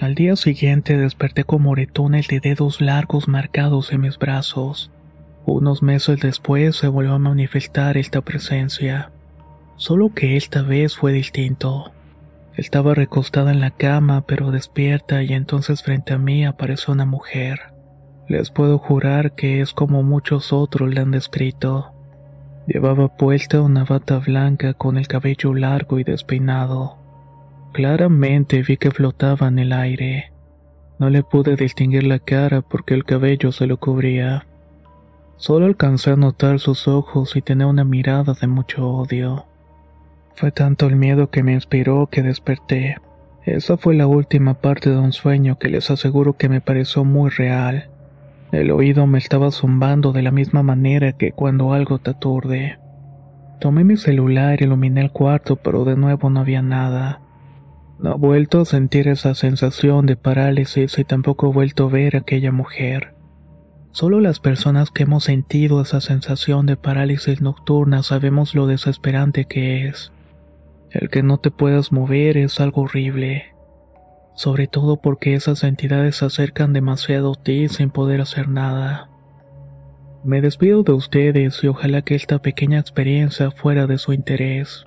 Al 0.02 0.16
día 0.16 0.36
siguiente 0.36 0.98
desperté 0.98 1.46
con 1.46 1.62
moretones 1.62 2.28
de 2.28 2.42
dedos 2.42 2.82
largos 2.82 3.30
marcados 3.30 3.94
en 3.94 4.02
mis 4.02 4.20
brazos. 4.20 4.92
Unos 5.46 5.82
meses 5.82 6.20
después 6.20 6.76
se 6.76 6.90
volvió 6.90 7.14
a 7.14 7.20
manifestar 7.20 7.96
esta 7.96 8.20
presencia, 8.20 9.14
solo 9.78 10.14
que 10.14 10.36
esta 10.36 10.62
vez 10.62 10.98
fue 10.98 11.14
distinto. 11.14 11.94
Estaba 12.56 12.94
recostada 12.94 13.52
en 13.52 13.60
la 13.60 13.72
cama, 13.72 14.26
pero 14.28 14.52
despierta, 14.52 15.24
y 15.24 15.34
entonces 15.34 15.82
frente 15.82 16.14
a 16.14 16.20
mí 16.20 16.46
apareció 16.46 16.94
una 16.94 17.06
mujer. 17.06 17.74
Les 18.28 18.52
puedo 18.52 18.78
jurar 18.78 19.34
que 19.34 19.62
es 19.62 19.74
como 19.74 20.04
muchos 20.04 20.54
otros 20.54 20.94
le 20.94 21.02
han 21.02 21.12
descrito. 21.12 21.92
Llevaba 22.68 23.10
puesta 23.18 23.62
una 23.62 23.84
bata 23.84 24.20
blanca 24.20 24.74
con 24.74 24.98
el 24.98 25.08
cabello 25.08 25.54
largo 25.54 26.00
y 26.00 26.04
despeinado. 26.04 26.98
Claramente 27.74 28.62
vi 28.62 28.78
que 28.78 28.92
flotaba 28.92 29.48
en 29.48 29.60
el 29.60 29.74
aire. 29.74 30.32
No 31.00 31.10
le 31.10 31.24
pude 31.24 31.56
distinguir 31.56 32.04
la 32.04 32.20
cara 32.20 32.62
porque 32.62 32.94
el 32.94 33.04
cabello 33.04 33.52
se 33.52 33.66
lo 33.66 33.78
cubría. 33.78 34.46
Solo 35.38 35.66
alcancé 35.66 36.12
a 36.12 36.16
notar 36.16 36.60
sus 36.60 36.88
ojos 36.88 37.36
y 37.36 37.42
tenía 37.42 37.68
una 37.68 37.84
mirada 37.84 38.34
de 38.40 38.48
mucho 38.48 38.88
odio. 38.88 39.46
Fue 40.36 40.52
tanto 40.52 40.88
el 40.88 40.96
miedo 40.96 41.30
que 41.30 41.44
me 41.44 41.54
inspiró 41.54 42.08
que 42.08 42.24
desperté. 42.24 42.98
Esa 43.46 43.78
fue 43.78 43.94
la 43.94 44.08
última 44.08 44.56
parte 44.56 44.90
de 44.90 44.98
un 44.98 45.12
sueño 45.12 45.60
que 45.60 45.70
les 45.70 45.92
aseguro 45.92 46.34
que 46.34 46.50
me 46.50 46.62
pareció 46.62 47.04
muy 47.04 47.30
real. 47.30 47.90
El 48.52 48.72
oído 48.72 49.06
me 49.06 49.18
estaba 49.18 49.52
zumbando 49.52 50.12
de 50.12 50.22
la 50.22 50.32
misma 50.32 50.64
manera 50.64 51.14
que 51.14 51.32
cuando 51.32 51.74
algo 51.74 52.00
te 52.00 52.12
aturde. 52.12 52.78
Tomé 53.60 53.84
mi 53.84 53.98
celular 53.98 54.62
iluminé 54.62 55.02
el 55.02 55.12
cuarto, 55.12 55.58
pero 55.58 55.86
de 55.86 55.96
nuevo 55.96 56.30
no 56.30 56.40
había 56.40 56.62
nada. 56.62 57.22
No 58.00 58.16
he 58.16 58.18
vuelto 58.18 58.62
a 58.62 58.66
sentir 58.66 59.08
esa 59.08 59.36
sensación 59.36 60.06
de 60.06 60.16
parálisis 60.16 60.98
y 60.98 61.04
tampoco 61.04 61.50
he 61.50 61.54
vuelto 61.54 61.86
a 61.86 61.90
ver 61.90 62.16
a 62.16 62.20
aquella 62.20 62.52
mujer. 62.52 63.14
Solo 63.92 64.22
las 64.22 64.40
personas 64.40 64.90
que 64.90 65.04
hemos 65.04 65.26
sentido 65.26 65.82
esa 65.82 66.02
sensación 66.02 66.66
de 66.66 66.78
parálisis 66.78 67.42
nocturna 67.42 68.04
sabemos 68.04 68.56
lo 68.56 68.68
desesperante 68.68 69.46
que 69.46 69.88
es. 69.88 70.13
El 70.94 71.10
que 71.10 71.24
no 71.24 71.40
te 71.40 71.50
puedas 71.50 71.92
mover 71.92 72.38
es 72.38 72.60
algo 72.60 72.84
horrible. 72.84 73.56
Sobre 74.36 74.68
todo 74.68 75.02
porque 75.02 75.34
esas 75.34 75.64
entidades 75.64 76.18
se 76.18 76.26
acercan 76.26 76.72
demasiado 76.72 77.34
a 77.34 77.44
ti 77.44 77.68
sin 77.68 77.90
poder 77.90 78.22
hacer 78.22 78.48
nada. 78.48 79.10
Me 80.24 80.40
despido 80.40 80.84
de 80.84 80.92
ustedes 80.92 81.64
y 81.64 81.68
ojalá 81.68 82.04
que 82.04 82.14
esta 82.14 82.40
pequeña 82.44 82.80
experiencia 82.80 83.50
fuera 83.50 83.88
de 83.88 83.98
su 83.98 84.14
interés. 84.14 84.86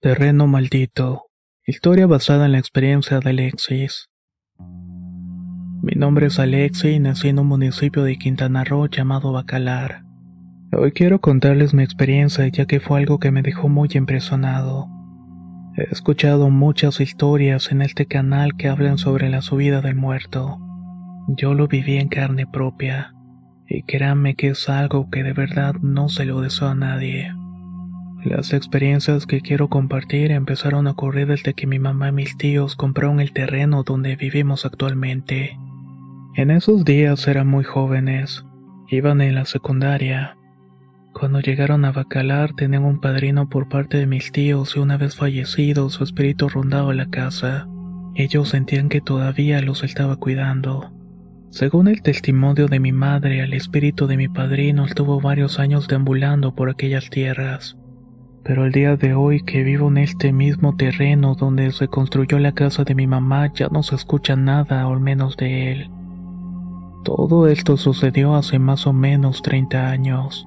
Terreno 0.00 0.48
maldito. 0.48 1.26
Historia 1.64 2.08
basada 2.08 2.46
en 2.46 2.52
la 2.52 2.58
experiencia 2.58 3.20
de 3.20 3.30
Alexis. 3.30 4.09
Mi 5.82 5.94
nombre 5.94 6.26
es 6.26 6.38
Alexi 6.38 6.88
y 6.90 7.00
nací 7.00 7.28
en 7.28 7.38
un 7.38 7.46
municipio 7.46 8.02
de 8.02 8.18
Quintana 8.18 8.64
Roo 8.64 8.86
llamado 8.86 9.32
Bacalar. 9.32 10.04
Hoy 10.76 10.92
quiero 10.92 11.22
contarles 11.22 11.72
mi 11.72 11.82
experiencia 11.82 12.46
ya 12.48 12.66
que 12.66 12.80
fue 12.80 12.98
algo 12.98 13.18
que 13.18 13.30
me 13.30 13.40
dejó 13.40 13.70
muy 13.70 13.88
impresionado. 13.94 14.90
He 15.78 15.84
escuchado 15.90 16.50
muchas 16.50 17.00
historias 17.00 17.72
en 17.72 17.80
este 17.80 18.04
canal 18.04 18.58
que 18.58 18.68
hablan 18.68 18.98
sobre 18.98 19.30
la 19.30 19.40
subida 19.40 19.80
del 19.80 19.94
muerto. 19.94 20.58
Yo 21.28 21.54
lo 21.54 21.66
viví 21.66 21.96
en 21.96 22.08
carne 22.08 22.46
propia, 22.46 23.14
y 23.66 23.82
créanme 23.84 24.34
que 24.34 24.48
es 24.48 24.68
algo 24.68 25.08
que 25.08 25.22
de 25.22 25.32
verdad 25.32 25.76
no 25.80 26.10
se 26.10 26.26
lo 26.26 26.42
deseo 26.42 26.68
a 26.68 26.74
nadie. 26.74 27.32
Las 28.22 28.52
experiencias 28.52 29.24
que 29.24 29.40
quiero 29.40 29.70
compartir 29.70 30.30
empezaron 30.30 30.86
a 30.86 30.90
ocurrir 30.90 31.28
desde 31.28 31.54
que 31.54 31.66
mi 31.66 31.78
mamá 31.78 32.10
y 32.10 32.12
mis 32.12 32.36
tíos 32.36 32.76
compraron 32.76 33.18
el 33.18 33.32
terreno 33.32 33.82
donde 33.82 34.14
vivimos 34.16 34.66
actualmente. 34.66 35.56
En 36.36 36.52
esos 36.52 36.84
días 36.84 37.26
eran 37.26 37.48
muy 37.48 37.64
jóvenes, 37.64 38.44
iban 38.88 39.20
en 39.20 39.34
la 39.34 39.44
secundaria. 39.46 40.36
Cuando 41.12 41.40
llegaron 41.40 41.84
a 41.84 41.90
Bacalar 41.90 42.54
tenían 42.54 42.84
un 42.84 43.00
padrino 43.00 43.48
por 43.48 43.68
parte 43.68 43.98
de 43.98 44.06
mis 44.06 44.30
tíos 44.30 44.76
y 44.76 44.78
una 44.78 44.96
vez 44.96 45.16
fallecido 45.16 45.90
su 45.90 46.04
espíritu 46.04 46.48
rondaba 46.48 46.94
la 46.94 47.10
casa. 47.10 47.66
Ellos 48.14 48.50
sentían 48.50 48.88
que 48.88 49.00
todavía 49.00 49.60
los 49.60 49.82
estaba 49.82 50.16
cuidando. 50.16 50.92
Según 51.50 51.88
el 51.88 52.00
testimonio 52.00 52.68
de 52.68 52.78
mi 52.78 52.92
madre, 52.92 53.40
el 53.40 53.52
espíritu 53.52 54.06
de 54.06 54.16
mi 54.16 54.28
padrino 54.28 54.84
estuvo 54.84 55.20
varios 55.20 55.58
años 55.58 55.88
deambulando 55.88 56.54
por 56.54 56.70
aquellas 56.70 57.10
tierras. 57.10 57.76
Pero 58.44 58.66
el 58.66 58.72
día 58.72 58.96
de 58.96 59.14
hoy 59.14 59.42
que 59.42 59.64
vivo 59.64 59.88
en 59.88 59.98
este 59.98 60.32
mismo 60.32 60.76
terreno 60.76 61.34
donde 61.34 61.72
se 61.72 61.88
construyó 61.88 62.38
la 62.38 62.52
casa 62.52 62.84
de 62.84 62.94
mi 62.94 63.08
mamá 63.08 63.52
ya 63.52 63.68
no 63.68 63.82
se 63.82 63.96
escucha 63.96 64.36
nada, 64.36 64.84
al 64.84 65.00
menos 65.00 65.36
de 65.36 65.72
él. 65.72 65.90
Todo 67.04 67.48
esto 67.48 67.78
sucedió 67.78 68.34
hace 68.34 68.58
más 68.58 68.86
o 68.86 68.92
menos 68.92 69.40
30 69.40 69.88
años, 69.88 70.46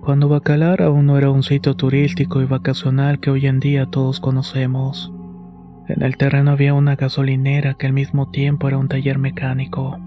cuando 0.00 0.28
Bacalar 0.28 0.80
aún 0.80 1.04
no 1.04 1.18
era 1.18 1.30
un 1.30 1.42
sitio 1.42 1.76
turístico 1.76 2.40
y 2.40 2.46
vacacional 2.46 3.20
que 3.20 3.30
hoy 3.30 3.46
en 3.46 3.60
día 3.60 3.84
todos 3.84 4.18
conocemos. 4.18 5.12
En 5.88 6.02
el 6.02 6.16
terreno 6.16 6.52
había 6.52 6.72
una 6.72 6.96
gasolinera 6.96 7.74
que 7.74 7.86
al 7.86 7.92
mismo 7.92 8.30
tiempo 8.30 8.66
era 8.66 8.78
un 8.78 8.88
taller 8.88 9.18
mecánico. 9.18 9.98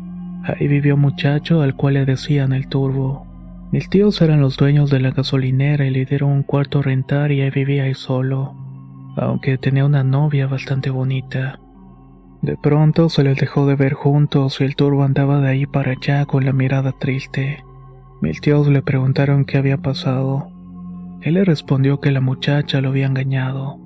Ahí 0.44 0.68
vivió 0.68 0.96
un 0.96 1.02
muchacho 1.02 1.62
al 1.62 1.76
cual 1.76 1.94
le 1.94 2.06
decían 2.06 2.54
el 2.54 2.68
turbo. 2.68 3.28
Mis 3.72 3.88
tíos 3.88 4.20
eran 4.22 4.42
los 4.42 4.58
dueños 4.58 4.90
de 4.90 5.00
la 5.00 5.12
gasolinera 5.12 5.86
y 5.86 5.92
le 5.92 6.06
dieron 6.06 6.32
un 6.32 6.44
cuarto 6.44 6.80
a 6.80 6.84
rentar 6.84 7.32
y 7.32 7.42
ahí 7.42 7.52
vivía 7.52 7.84
ahí 7.84 7.94
solo, 7.94 8.56
aunque 9.16 9.60
tenía 9.60 9.86
una 9.86 10.04
novia 10.04 10.48
bastante 10.48 10.90
bonita. 10.90 11.60
De 12.44 12.58
pronto 12.58 13.08
se 13.08 13.24
les 13.24 13.38
dejó 13.38 13.66
de 13.68 13.76
ver 13.76 13.94
juntos 13.94 14.60
y 14.60 14.66
el 14.66 14.76
turbo 14.76 15.04
andaba 15.04 15.40
de 15.40 15.48
ahí 15.48 15.66
para 15.66 15.94
allá 15.94 16.26
con 16.26 16.44
la 16.44 16.52
mirada 16.52 16.92
triste. 16.92 17.64
Mis 18.22 18.42
tíos 18.42 18.68
le 18.68 18.82
preguntaron 18.82 19.46
qué 19.46 19.58
había 19.58 19.78
pasado. 19.78 20.50
Él 21.22 21.36
le 21.36 21.46
respondió 21.46 22.02
que 22.02 22.12
la 22.12 22.20
muchacha 22.20 22.82
lo 22.82 22.90
había 22.90 23.06
engañado. 23.06 23.80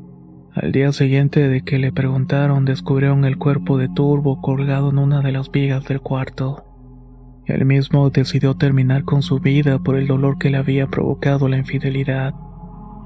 Al 0.56 0.72
día 0.72 0.92
siguiente 0.92 1.48
de 1.48 1.62
que 1.62 1.78
le 1.78 1.92
preguntaron 1.92 2.66
descubrieron 2.66 3.26
el 3.26 3.38
cuerpo 3.38 3.78
de 3.78 3.90
Turbo 3.90 4.42
colgado 4.42 4.90
en 4.90 4.98
una 4.98 5.22
de 5.22 5.34
las 5.34 5.52
vigas 5.52 5.86
del 5.86 6.02
cuarto. 6.02 6.64
Él 7.46 7.64
mismo 7.64 8.10
decidió 8.10 8.56
terminar 8.56 9.04
con 9.04 9.22
su 9.22 9.40
vida 9.40 9.78
por 9.78 9.98
el 9.98 10.08
dolor 10.08 10.40
que 10.40 10.50
le 10.50 10.58
había 10.58 10.88
provocado 10.88 11.48
la 11.48 11.58
infidelidad. 11.58 12.34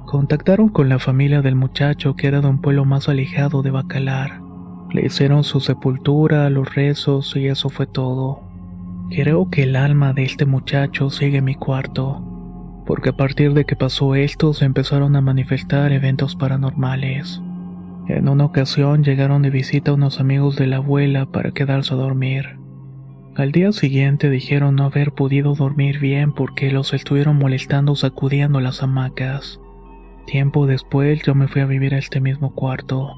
Contactaron 0.06 0.70
con 0.70 0.88
la 0.88 0.98
familia 0.98 1.42
del 1.42 1.56
muchacho 1.56 2.16
que 2.16 2.28
era 2.28 2.40
de 2.40 2.48
un 2.48 2.62
pueblo 2.62 2.86
más 2.86 3.10
alejado 3.10 3.64
de 3.64 3.72
Bacalar. 3.72 4.51
Le 4.94 5.06
hicieron 5.06 5.46
su 5.46 5.62
sepultura, 5.62 6.50
los 6.50 6.76
rezos 6.76 7.34
y 7.38 7.48
eso 7.48 7.70
fue 7.70 7.88
todo. 7.88 8.42
Creo 9.10 9.50
que 9.50 9.64
el 9.64 9.78
alma 9.78 10.12
de 10.12 10.24
este 10.24 10.46
muchacho 10.46 11.10
sigue 11.10 11.38
en 11.38 11.46
mi 11.46 11.56
cuarto, 11.56 12.22
porque 12.86 13.10
a 13.10 13.14
partir 13.14 13.54
de 13.54 13.64
que 13.64 13.78
pasó 13.78 14.16
esto 14.16 14.54
se 14.54 14.66
empezaron 14.66 15.16
a 15.16 15.22
manifestar 15.22 15.94
eventos 15.94 16.36
paranormales. 16.36 17.42
En 18.10 18.28
una 18.28 18.44
ocasión 18.44 19.04
llegaron 19.04 19.44
de 19.44 19.50
visita 19.50 19.94
unos 19.94 20.20
amigos 20.20 20.58
de 20.58 20.68
la 20.68 20.78
abuela 20.78 21.26
para 21.26 21.52
quedarse 21.52 21.94
a 21.94 21.98
dormir. 21.98 22.58
Al 23.38 23.54
día 23.54 23.72
siguiente 23.72 24.30
dijeron 24.30 24.76
no 24.76 24.84
haber 24.84 25.14
podido 25.14 25.56
dormir 25.56 26.00
bien 26.00 26.34
porque 26.34 26.70
los 26.70 26.94
estuvieron 26.94 27.38
molestando 27.38 27.96
sacudiendo 27.96 28.60
las 28.60 28.84
hamacas. 28.84 29.62
Tiempo 30.26 30.68
después 30.68 31.22
yo 31.24 31.34
me 31.34 31.48
fui 31.48 31.62
a 31.62 31.66
vivir 31.66 31.96
a 31.96 31.98
este 31.98 32.20
mismo 32.20 32.54
cuarto 32.54 33.16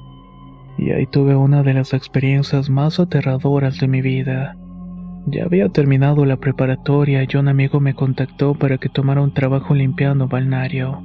y 0.78 0.90
ahí 0.90 1.06
tuve 1.06 1.36
una 1.36 1.62
de 1.62 1.74
las 1.74 1.92
experiencias 1.94 2.70
más 2.70 2.98
aterradoras 3.00 3.78
de 3.78 3.88
mi 3.88 4.02
vida. 4.02 4.56
Ya 5.26 5.44
había 5.44 5.68
terminado 5.70 6.24
la 6.26 6.36
preparatoria 6.36 7.26
y 7.26 7.36
un 7.36 7.48
amigo 7.48 7.80
me 7.80 7.94
contactó 7.94 8.54
para 8.54 8.78
que 8.78 8.88
tomara 8.88 9.22
un 9.22 9.32
trabajo 9.32 9.74
limpiando 9.74 10.28
balneario. 10.28 11.02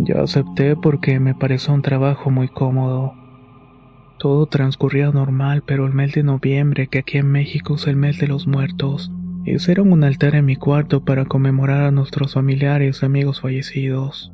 Yo 0.00 0.22
acepté 0.22 0.76
porque 0.76 1.20
me 1.20 1.34
pareció 1.34 1.74
un 1.74 1.82
trabajo 1.82 2.30
muy 2.30 2.48
cómodo. 2.48 3.14
Todo 4.18 4.46
transcurría 4.46 5.10
normal, 5.10 5.62
pero 5.66 5.86
el 5.86 5.92
mes 5.92 6.14
de 6.14 6.22
noviembre, 6.22 6.86
que 6.86 6.98
aquí 6.98 7.18
en 7.18 7.30
México 7.30 7.74
es 7.74 7.86
el 7.86 7.96
mes 7.96 8.18
de 8.18 8.28
los 8.28 8.46
muertos, 8.46 9.12
hicieron 9.44 9.92
un 9.92 10.04
altar 10.04 10.34
en 10.34 10.46
mi 10.46 10.56
cuarto 10.56 11.04
para 11.04 11.26
conmemorar 11.26 11.82
a 11.82 11.90
nuestros 11.90 12.34
familiares 12.34 13.00
y 13.02 13.06
amigos 13.06 13.40
fallecidos. 13.40 14.33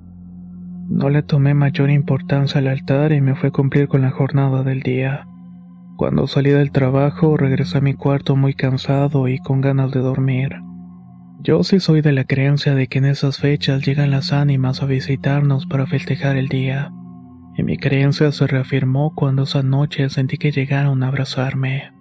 No 0.90 1.08
le 1.08 1.22
tomé 1.22 1.54
mayor 1.54 1.88
importancia 1.88 2.58
al 2.58 2.66
altar 2.66 3.12
y 3.12 3.20
me 3.20 3.36
fui 3.36 3.50
a 3.50 3.52
cumplir 3.52 3.86
con 3.86 4.02
la 4.02 4.10
jornada 4.10 4.64
del 4.64 4.82
día. 4.82 5.28
Cuando 5.96 6.26
salí 6.26 6.50
del 6.50 6.72
trabajo 6.72 7.36
regresé 7.36 7.78
a 7.78 7.80
mi 7.80 7.94
cuarto 7.94 8.34
muy 8.34 8.54
cansado 8.54 9.28
y 9.28 9.38
con 9.38 9.60
ganas 9.60 9.92
de 9.92 10.00
dormir. 10.00 10.56
Yo 11.42 11.62
sí 11.62 11.78
soy 11.78 12.00
de 12.00 12.10
la 12.10 12.24
creencia 12.24 12.74
de 12.74 12.88
que 12.88 12.98
en 12.98 13.04
esas 13.04 13.38
fechas 13.38 13.86
llegan 13.86 14.10
las 14.10 14.32
ánimas 14.32 14.82
a 14.82 14.86
visitarnos 14.86 15.64
para 15.66 15.86
festejar 15.86 16.36
el 16.36 16.48
día. 16.48 16.90
Y 17.56 17.62
mi 17.62 17.78
creencia 17.78 18.32
se 18.32 18.48
reafirmó 18.48 19.14
cuando 19.14 19.44
esa 19.44 19.62
noche 19.62 20.10
sentí 20.10 20.38
que 20.38 20.50
llegaron 20.50 21.04
a 21.04 21.06
abrazarme. 21.06 21.92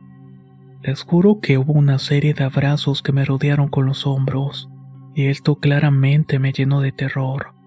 Les 0.81 1.03
juro 1.03 1.41
que 1.41 1.59
hubo 1.59 1.73
una 1.73 1.99
serie 1.99 2.33
de 2.33 2.43
abrazos 2.43 3.03
que 3.03 3.11
me 3.11 3.23
rodearon 3.23 3.69
con 3.69 3.85
los 3.85 4.07
hombros, 4.07 4.67
y 5.13 5.27
esto 5.27 5.57
claramente 5.57 6.39
me 6.39 6.53
llenó 6.53 6.81
de 6.81 6.91
terror. 6.91 7.58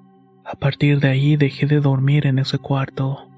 A 0.44 0.57
partir 0.57 0.98
de 0.98 1.09
ahí 1.09 1.37
dejé 1.37 1.66
de 1.66 1.81
dormir 1.81 2.26
en 2.26 2.38
ese 2.40 2.59
cuarto. 2.59 3.28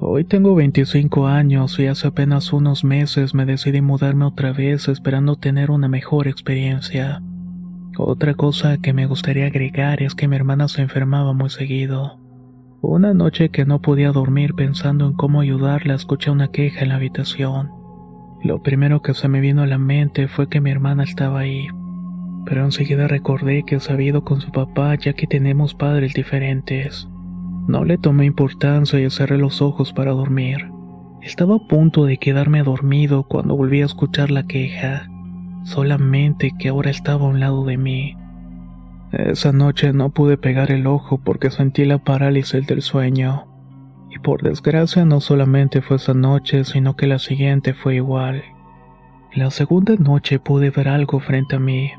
Hoy 0.00 0.24
tengo 0.24 0.54
25 0.54 1.26
años 1.26 1.78
y 1.78 1.86
hace 1.86 2.08
apenas 2.08 2.52
unos 2.52 2.82
meses 2.82 3.34
me 3.34 3.44
decidí 3.44 3.82
mudarme 3.82 4.24
otra 4.24 4.52
vez 4.52 4.88
esperando 4.88 5.36
tener 5.36 5.70
una 5.70 5.88
mejor 5.88 6.26
experiencia. 6.26 7.22
Otra 7.98 8.34
cosa 8.34 8.78
que 8.78 8.94
me 8.94 9.06
gustaría 9.06 9.46
agregar 9.46 10.02
es 10.02 10.14
que 10.14 10.28
mi 10.28 10.36
hermana 10.36 10.68
se 10.68 10.80
enfermaba 10.80 11.34
muy 11.34 11.50
seguido. 11.50 12.18
Una 12.80 13.12
noche 13.12 13.50
que 13.50 13.66
no 13.66 13.82
podía 13.82 14.10
dormir 14.10 14.54
pensando 14.54 15.06
en 15.06 15.12
cómo 15.12 15.40
ayudarla 15.40 15.94
escuché 15.94 16.30
una 16.30 16.48
queja 16.48 16.82
en 16.82 16.88
la 16.88 16.94
habitación. 16.94 17.70
Lo 18.42 18.62
primero 18.62 19.02
que 19.02 19.12
se 19.12 19.28
me 19.28 19.40
vino 19.40 19.62
a 19.62 19.66
la 19.66 19.78
mente 19.78 20.28
fue 20.28 20.48
que 20.48 20.60
mi 20.60 20.70
hermana 20.70 21.02
estaba 21.02 21.40
ahí, 21.40 21.66
pero 22.48 22.64
enseguida 22.64 23.06
recordé 23.06 23.62
que 23.62 23.78
se 23.78 23.92
había 23.92 24.08
ido 24.08 24.24
con 24.24 24.40
su 24.40 24.50
papá 24.50 24.94
ya 24.94 25.12
que 25.12 25.26
tenemos 25.26 25.74
padres 25.74 26.14
diferentes. 26.14 27.06
No 27.66 27.84
le 27.84 27.98
tomé 27.98 28.24
importancia 28.24 28.98
y 28.98 29.10
cerré 29.10 29.36
los 29.36 29.60
ojos 29.60 29.92
para 29.92 30.12
dormir. 30.12 30.70
Estaba 31.20 31.56
a 31.56 31.68
punto 31.68 32.06
de 32.06 32.16
quedarme 32.16 32.62
dormido 32.62 33.24
cuando 33.24 33.54
volví 33.54 33.82
a 33.82 33.84
escuchar 33.84 34.30
la 34.30 34.46
queja, 34.46 35.08
solamente 35.64 36.54
que 36.58 36.68
ahora 36.68 36.88
estaba 36.88 37.26
a 37.26 37.28
un 37.28 37.38
lado 37.38 37.66
de 37.66 37.76
mí. 37.76 38.16
Esa 39.12 39.52
noche 39.52 39.92
no 39.92 40.08
pude 40.08 40.38
pegar 40.38 40.70
el 40.70 40.86
ojo 40.86 41.18
porque 41.18 41.50
sentí 41.50 41.84
la 41.84 41.98
parálisis 41.98 42.66
del 42.66 42.80
sueño. 42.80 43.46
Y 44.10 44.20
por 44.20 44.42
desgracia 44.42 45.04
no 45.04 45.20
solamente 45.20 45.82
fue 45.82 45.98
esa 45.98 46.14
noche, 46.14 46.64
sino 46.64 46.96
que 46.96 47.06
la 47.06 47.18
siguiente 47.18 47.74
fue 47.74 47.96
igual. 47.96 48.42
La 49.34 49.50
segunda 49.50 49.96
noche 49.96 50.38
pude 50.38 50.70
ver 50.70 50.88
algo 50.88 51.20
frente 51.20 51.56
a 51.56 51.58
mí. 51.58 51.90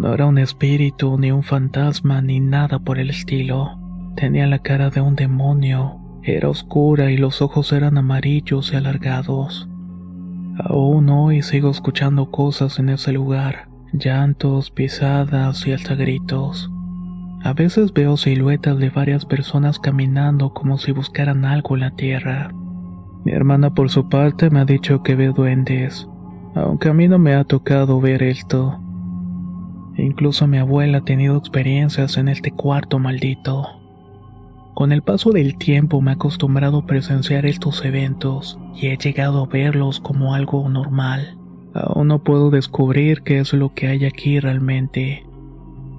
No 0.00 0.14
era 0.14 0.26
un 0.26 0.38
espíritu, 0.38 1.18
ni 1.18 1.32
un 1.32 1.42
fantasma, 1.42 2.22
ni 2.22 2.38
nada 2.38 2.78
por 2.78 3.00
el 3.00 3.10
estilo. 3.10 3.80
Tenía 4.14 4.46
la 4.46 4.60
cara 4.60 4.90
de 4.90 5.00
un 5.00 5.16
demonio. 5.16 5.98
Era 6.22 6.48
oscura 6.48 7.10
y 7.10 7.16
los 7.16 7.42
ojos 7.42 7.72
eran 7.72 7.98
amarillos 7.98 8.72
y 8.72 8.76
alargados. 8.76 9.68
Aún 10.56 11.08
hoy 11.08 11.42
sigo 11.42 11.70
escuchando 11.70 12.30
cosas 12.30 12.78
en 12.78 12.90
ese 12.90 13.10
lugar. 13.10 13.68
Llantos, 13.92 14.70
pisadas 14.70 15.66
y 15.66 15.72
hasta 15.72 15.96
gritos. 15.96 16.70
A 17.42 17.52
veces 17.52 17.92
veo 17.92 18.16
siluetas 18.16 18.78
de 18.78 18.90
varias 18.90 19.24
personas 19.24 19.80
caminando 19.80 20.54
como 20.54 20.78
si 20.78 20.92
buscaran 20.92 21.44
algo 21.44 21.74
en 21.74 21.80
la 21.80 21.90
tierra. 21.96 22.52
Mi 23.24 23.32
hermana 23.32 23.74
por 23.74 23.90
su 23.90 24.08
parte 24.08 24.48
me 24.48 24.60
ha 24.60 24.64
dicho 24.64 25.02
que 25.02 25.16
ve 25.16 25.30
duendes, 25.30 26.08
aunque 26.54 26.88
a 26.88 26.94
mí 26.94 27.08
no 27.08 27.18
me 27.18 27.34
ha 27.34 27.42
tocado 27.42 28.00
ver 28.00 28.22
esto. 28.22 28.78
Incluso 29.98 30.46
mi 30.46 30.58
abuela 30.58 30.98
ha 30.98 31.04
tenido 31.04 31.36
experiencias 31.36 32.16
en 32.18 32.28
este 32.28 32.52
cuarto 32.52 33.00
maldito. 33.00 33.66
Con 34.74 34.92
el 34.92 35.02
paso 35.02 35.30
del 35.32 35.58
tiempo 35.58 36.00
me 36.00 36.12
he 36.12 36.14
acostumbrado 36.14 36.78
a 36.78 36.86
presenciar 36.86 37.46
estos 37.46 37.84
eventos 37.84 38.60
y 38.76 38.86
he 38.86 38.96
llegado 38.96 39.42
a 39.42 39.46
verlos 39.46 39.98
como 39.98 40.34
algo 40.34 40.68
normal. 40.68 41.36
Aún 41.74 42.08
no 42.08 42.22
puedo 42.22 42.50
descubrir 42.50 43.22
qué 43.22 43.40
es 43.40 43.52
lo 43.52 43.74
que 43.74 43.88
hay 43.88 44.04
aquí 44.04 44.38
realmente. 44.38 45.26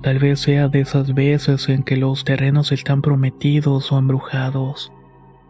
Tal 0.02 0.18
vez 0.18 0.40
sea 0.40 0.70
de 0.70 0.80
esas 0.80 1.14
veces 1.14 1.68
en 1.68 1.84
que 1.84 1.98
los 1.98 2.24
terrenos 2.24 2.72
están 2.72 3.02
prometidos 3.02 3.92
o 3.92 4.00
embrujados, 4.00 4.94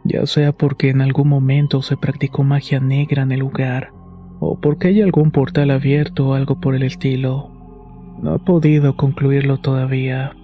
ya 0.03 0.25
sea 0.25 0.53
porque 0.53 0.89
en 0.89 1.01
algún 1.01 1.29
momento 1.29 1.83
se 1.83 1.97
practicó 1.97 2.43
magia 2.43 2.79
negra 2.79 3.21
en 3.21 3.31
el 3.31 3.41
lugar, 3.41 3.93
o 4.39 4.59
porque 4.59 4.88
hay 4.88 5.01
algún 5.03 5.29
portal 5.29 5.69
abierto 5.69 6.29
o 6.29 6.33
algo 6.33 6.59
por 6.59 6.73
el 6.73 6.81
estilo. 6.81 7.58
No 8.21 8.36
he 8.36 8.39
podido 8.39 8.95
concluirlo 8.95 9.58
todavía, 9.58 10.36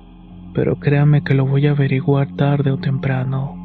pero 0.54 0.78
créame 0.78 1.24
que 1.24 1.34
lo 1.34 1.46
voy 1.46 1.68
a 1.68 1.72
averiguar 1.72 2.34
tarde 2.36 2.72
o 2.72 2.78
temprano. 2.78 3.65